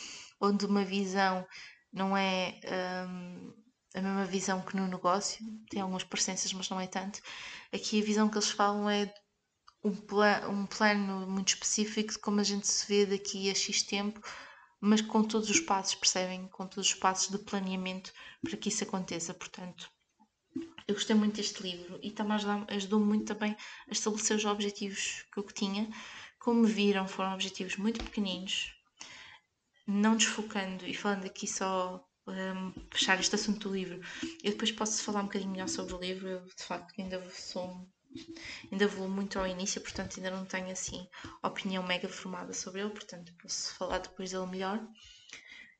onde 0.40 0.66
uma 0.66 0.84
visão 0.84 1.46
não 1.92 2.14
é 2.16 2.60
um, 3.08 3.54
a 3.94 4.02
mesma 4.02 4.24
visão 4.26 4.60
que 4.60 4.76
no 4.76 4.86
negócio, 4.86 5.44
tem 5.70 5.80
algumas 5.80 6.04
presenças, 6.04 6.52
mas 6.52 6.68
não 6.68 6.80
é 6.80 6.86
tanto. 6.86 7.20
Aqui 7.72 8.00
a 8.00 8.04
visão 8.04 8.28
que 8.28 8.36
eles 8.36 8.50
falam 8.50 8.88
é 8.88 9.12
um, 9.82 9.94
pla 9.94 10.48
um 10.48 10.66
plano 10.66 11.26
muito 11.26 11.48
específico 11.48 12.12
de 12.12 12.18
como 12.18 12.40
a 12.40 12.44
gente 12.44 12.66
se 12.66 12.86
vê 12.86 13.06
daqui 13.06 13.50
a 13.50 13.54
X 13.54 13.82
tempo, 13.82 14.20
mas 14.80 15.00
com 15.00 15.22
todos 15.22 15.50
os 15.50 15.60
passos, 15.60 15.94
percebem? 15.94 16.48
Com 16.48 16.66
todos 16.66 16.88
os 16.90 16.94
passos 16.94 17.30
de 17.30 17.38
planeamento 17.38 18.12
para 18.42 18.56
que 18.56 18.68
isso 18.68 18.84
aconteça. 18.84 19.34
Portanto, 19.34 19.90
eu 20.86 20.94
gostei 20.94 21.14
muito 21.14 21.36
deste 21.36 21.62
livro 21.62 21.98
e 22.02 22.10
também 22.10 22.36
ajudou-me 22.68 23.06
muito 23.06 23.26
também 23.26 23.56
a 23.88 23.92
estabelecer 23.92 24.36
os 24.36 24.44
objetivos 24.44 25.24
que 25.32 25.38
eu 25.38 25.44
tinha. 25.44 25.88
Como 26.38 26.64
viram, 26.64 27.06
foram 27.08 27.34
objetivos 27.34 27.76
muito 27.76 28.02
pequeninos, 28.02 28.72
não 29.86 30.16
desfocando 30.16 30.86
e 30.86 30.94
falando 30.94 31.26
aqui 31.26 31.46
só 31.46 32.02
um, 32.26 32.72
fechar 32.92 33.18
este 33.18 33.34
assunto 33.34 33.68
do 33.68 33.74
livro, 33.74 34.00
eu 34.42 34.52
depois 34.52 34.70
posso 34.70 35.02
falar 35.02 35.20
um 35.20 35.24
bocadinho 35.24 35.50
melhor 35.50 35.68
sobre 35.68 35.94
o 35.94 36.00
livro. 36.00 36.28
Eu 36.28 36.44
de 36.44 36.62
facto 36.62 36.94
ainda 36.98 37.28
sou 37.30 37.86
ainda 38.70 38.86
vou 38.88 39.08
muito 39.08 39.38
ao 39.38 39.46
início, 39.46 39.80
portanto 39.80 40.16
ainda 40.16 40.30
não 40.30 40.44
tenho 40.44 40.70
assim 40.70 41.08
opinião 41.42 41.82
mega 41.82 42.08
formada 42.08 42.52
sobre 42.52 42.80
ele, 42.80 42.90
portanto 42.90 43.32
posso 43.40 43.74
falar 43.74 43.98
depois 43.98 44.30
dele 44.30 44.46
melhor. 44.46 44.80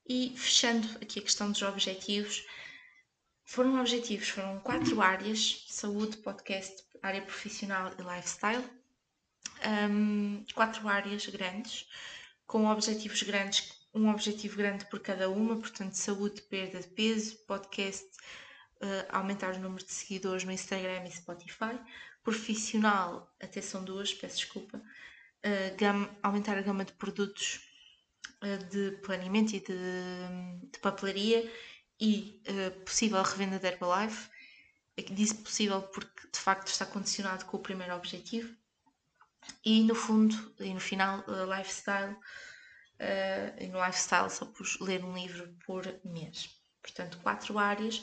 E 0.06 0.32
fechando 0.36 0.88
aqui 1.02 1.18
a 1.18 1.22
questão 1.22 1.50
dos 1.50 1.62
objetivos, 1.62 2.46
foram 3.44 3.78
objetivos, 3.80 4.28
foram 4.28 4.60
quatro 4.60 5.00
áreas: 5.00 5.64
saúde, 5.68 6.16
podcast, 6.18 6.84
área 7.02 7.22
profissional 7.22 7.92
e 7.98 8.02
lifestyle. 8.02 8.64
Um, 9.90 10.44
quatro 10.54 10.86
áreas 10.88 11.26
grandes, 11.26 11.86
com 12.46 12.66
objetivos 12.66 13.22
grandes 13.22 13.78
um 13.94 14.10
objetivo 14.10 14.56
grande 14.56 14.84
por 14.86 15.00
cada 15.00 15.28
uma, 15.30 15.56
portanto, 15.56 15.94
saúde, 15.94 16.42
perda 16.42 16.80
de 16.80 16.88
peso, 16.88 17.36
podcast, 17.46 18.06
uh, 18.82 19.06
aumentar 19.10 19.54
o 19.54 19.58
número 19.58 19.84
de 19.84 19.92
seguidores 19.92 20.44
no 20.44 20.52
Instagram 20.52 21.04
e 21.06 21.10
Spotify, 21.10 21.78
profissional, 22.22 23.35
até 23.40 23.61
são 23.61 23.85
duas, 23.85 24.12
peço 24.12 24.37
desculpa, 24.37 24.78
uh, 24.78 25.76
gama, 25.76 26.11
aumentar 26.22 26.57
a 26.59 26.62
gama 26.62 26.85
de 26.85 26.92
produtos 26.92 27.61
uh, 28.42 28.64
de 28.66 28.98
planeamento 29.02 29.54
e 29.54 29.61
de, 29.61 30.70
de 30.70 30.78
papelaria 30.81 31.50
e 32.00 32.40
possível 32.85 33.20
revenda 33.22 33.59
de 33.59 33.66
Herbalife. 33.66 34.31
Disse 35.11 35.35
possível 35.35 35.83
porque 35.83 36.28
de 36.33 36.38
facto 36.38 36.68
está 36.68 36.87
condicionado 36.87 37.44
com 37.44 37.57
o 37.57 37.61
primeiro 37.61 37.94
objetivo. 37.94 38.54
E 39.64 39.83
no 39.83 39.94
fundo, 39.94 40.54
e 40.61 40.72
no 40.72 40.81
final, 40.81 41.24
lifestyle, 41.57 42.12
uh, 42.12 43.62
e 43.62 43.66
no 43.68 43.85
lifestyle 43.85 44.31
só 44.31 44.46
pus 44.46 44.78
ler 44.81 45.04
um 45.04 45.16
livro 45.16 45.48
por 45.64 45.85
mês. 46.04 46.50
Portanto, 46.83 47.18
quatro 47.22 47.59
áreas, 47.59 48.02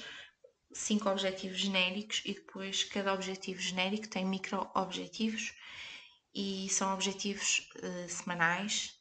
cinco 0.75 1.09
objetivos 1.09 1.57
genéricos 1.57 2.21
e 2.25 2.33
depois 2.33 2.83
cada 2.83 3.13
objetivo 3.13 3.59
genérico 3.59 4.09
tem 4.09 4.25
micro-objetivos 4.25 5.53
e 6.33 6.67
são 6.69 6.93
objetivos 6.93 7.69
uh, 7.77 8.09
semanais, 8.09 8.93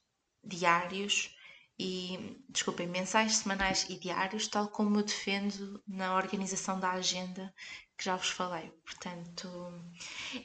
diários 0.42 1.36
e, 1.76 2.40
desculpem, 2.48 2.86
mensais, 2.86 3.36
semanais 3.36 3.86
e 3.90 3.98
diários, 3.98 4.46
tal 4.46 4.68
como 4.68 5.00
eu 5.00 5.02
defendo 5.02 5.82
na 5.86 6.14
organização 6.14 6.78
da 6.78 6.92
agenda 6.92 7.52
que 7.98 8.04
já 8.04 8.14
vos 8.14 8.28
falei. 8.30 8.70
Portanto, 8.84 9.48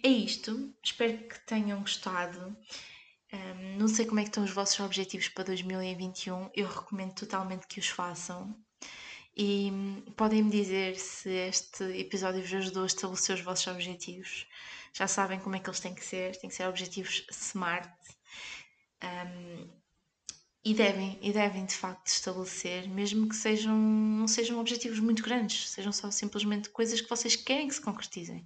é 0.02 0.08
isto. 0.10 0.74
Espero 0.84 1.28
que 1.28 1.40
tenham 1.46 1.82
gostado. 1.82 2.58
Um, 3.32 3.78
não 3.78 3.88
sei 3.88 4.08
como 4.08 4.20
é 4.20 4.24
que 4.24 4.30
estão 4.30 4.44
os 4.44 4.52
vossos 4.52 4.80
objetivos 4.80 5.30
para 5.30 5.44
2021. 5.44 6.50
Eu 6.56 6.68
recomendo 6.68 7.14
totalmente 7.14 7.68
que 7.68 7.80
os 7.80 7.88
façam. 7.88 8.56
E 9.42 9.72
hum, 9.72 10.02
podem-me 10.18 10.52
dizer 10.52 10.98
se 10.98 11.30
este 11.30 11.86
episódio 11.98 12.42
vos 12.42 12.54
ajudou 12.54 12.84
a 12.84 12.88
estabelecer 12.88 13.36
os 13.36 13.42
vossos 13.42 13.68
objetivos. 13.68 14.46
Já 14.92 15.08
sabem 15.08 15.40
como 15.40 15.56
é 15.56 15.60
que 15.60 15.70
eles 15.70 15.80
têm 15.80 15.96
que 15.96 16.04
ser. 16.04 16.36
Têm 16.36 16.50
que 16.50 16.56
ser 16.58 16.68
objetivos 16.68 17.26
SMART. 17.32 17.90
Um, 19.02 19.70
e 20.62 20.74
devem, 20.74 21.18
e 21.22 21.32
devem 21.32 21.66
de 21.66 21.74
facto 21.74 22.08
estabelecer, 22.08 22.90
mesmo 22.90 23.30
que 23.30 23.36
sejam, 23.36 23.78
não 23.78 24.28
sejam 24.28 24.60
objetivos 24.60 25.00
muito 25.00 25.24
grandes, 25.24 25.70
sejam 25.70 25.94
só 25.94 26.12
simplesmente 26.12 26.68
coisas 26.70 27.00
que 27.00 27.10
vocês 27.10 27.38
querem 27.38 27.70
que 27.70 27.76
se 27.76 27.82
concretizem. 27.82 28.46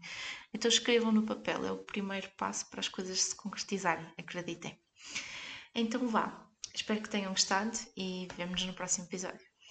Então 0.54 0.70
escrevam 0.70 1.12
no 1.12 1.24
papel, 1.24 1.66
é 1.66 1.72
o 1.72 1.80
primeiro 1.80 2.30
passo 2.38 2.68
para 2.70 2.82
as 2.82 2.88
coisas 2.88 3.20
se 3.20 3.36
concretizarem, 3.36 4.06
acreditem. 4.16 4.80
Então 5.74 6.08
vá, 6.08 6.48
espero 6.72 7.02
que 7.02 7.10
tenham 7.10 7.32
gostado 7.32 7.76
e 7.98 8.28
vemo-nos 8.38 8.64
no 8.64 8.74
próximo 8.74 9.08
episódio. 9.08 9.53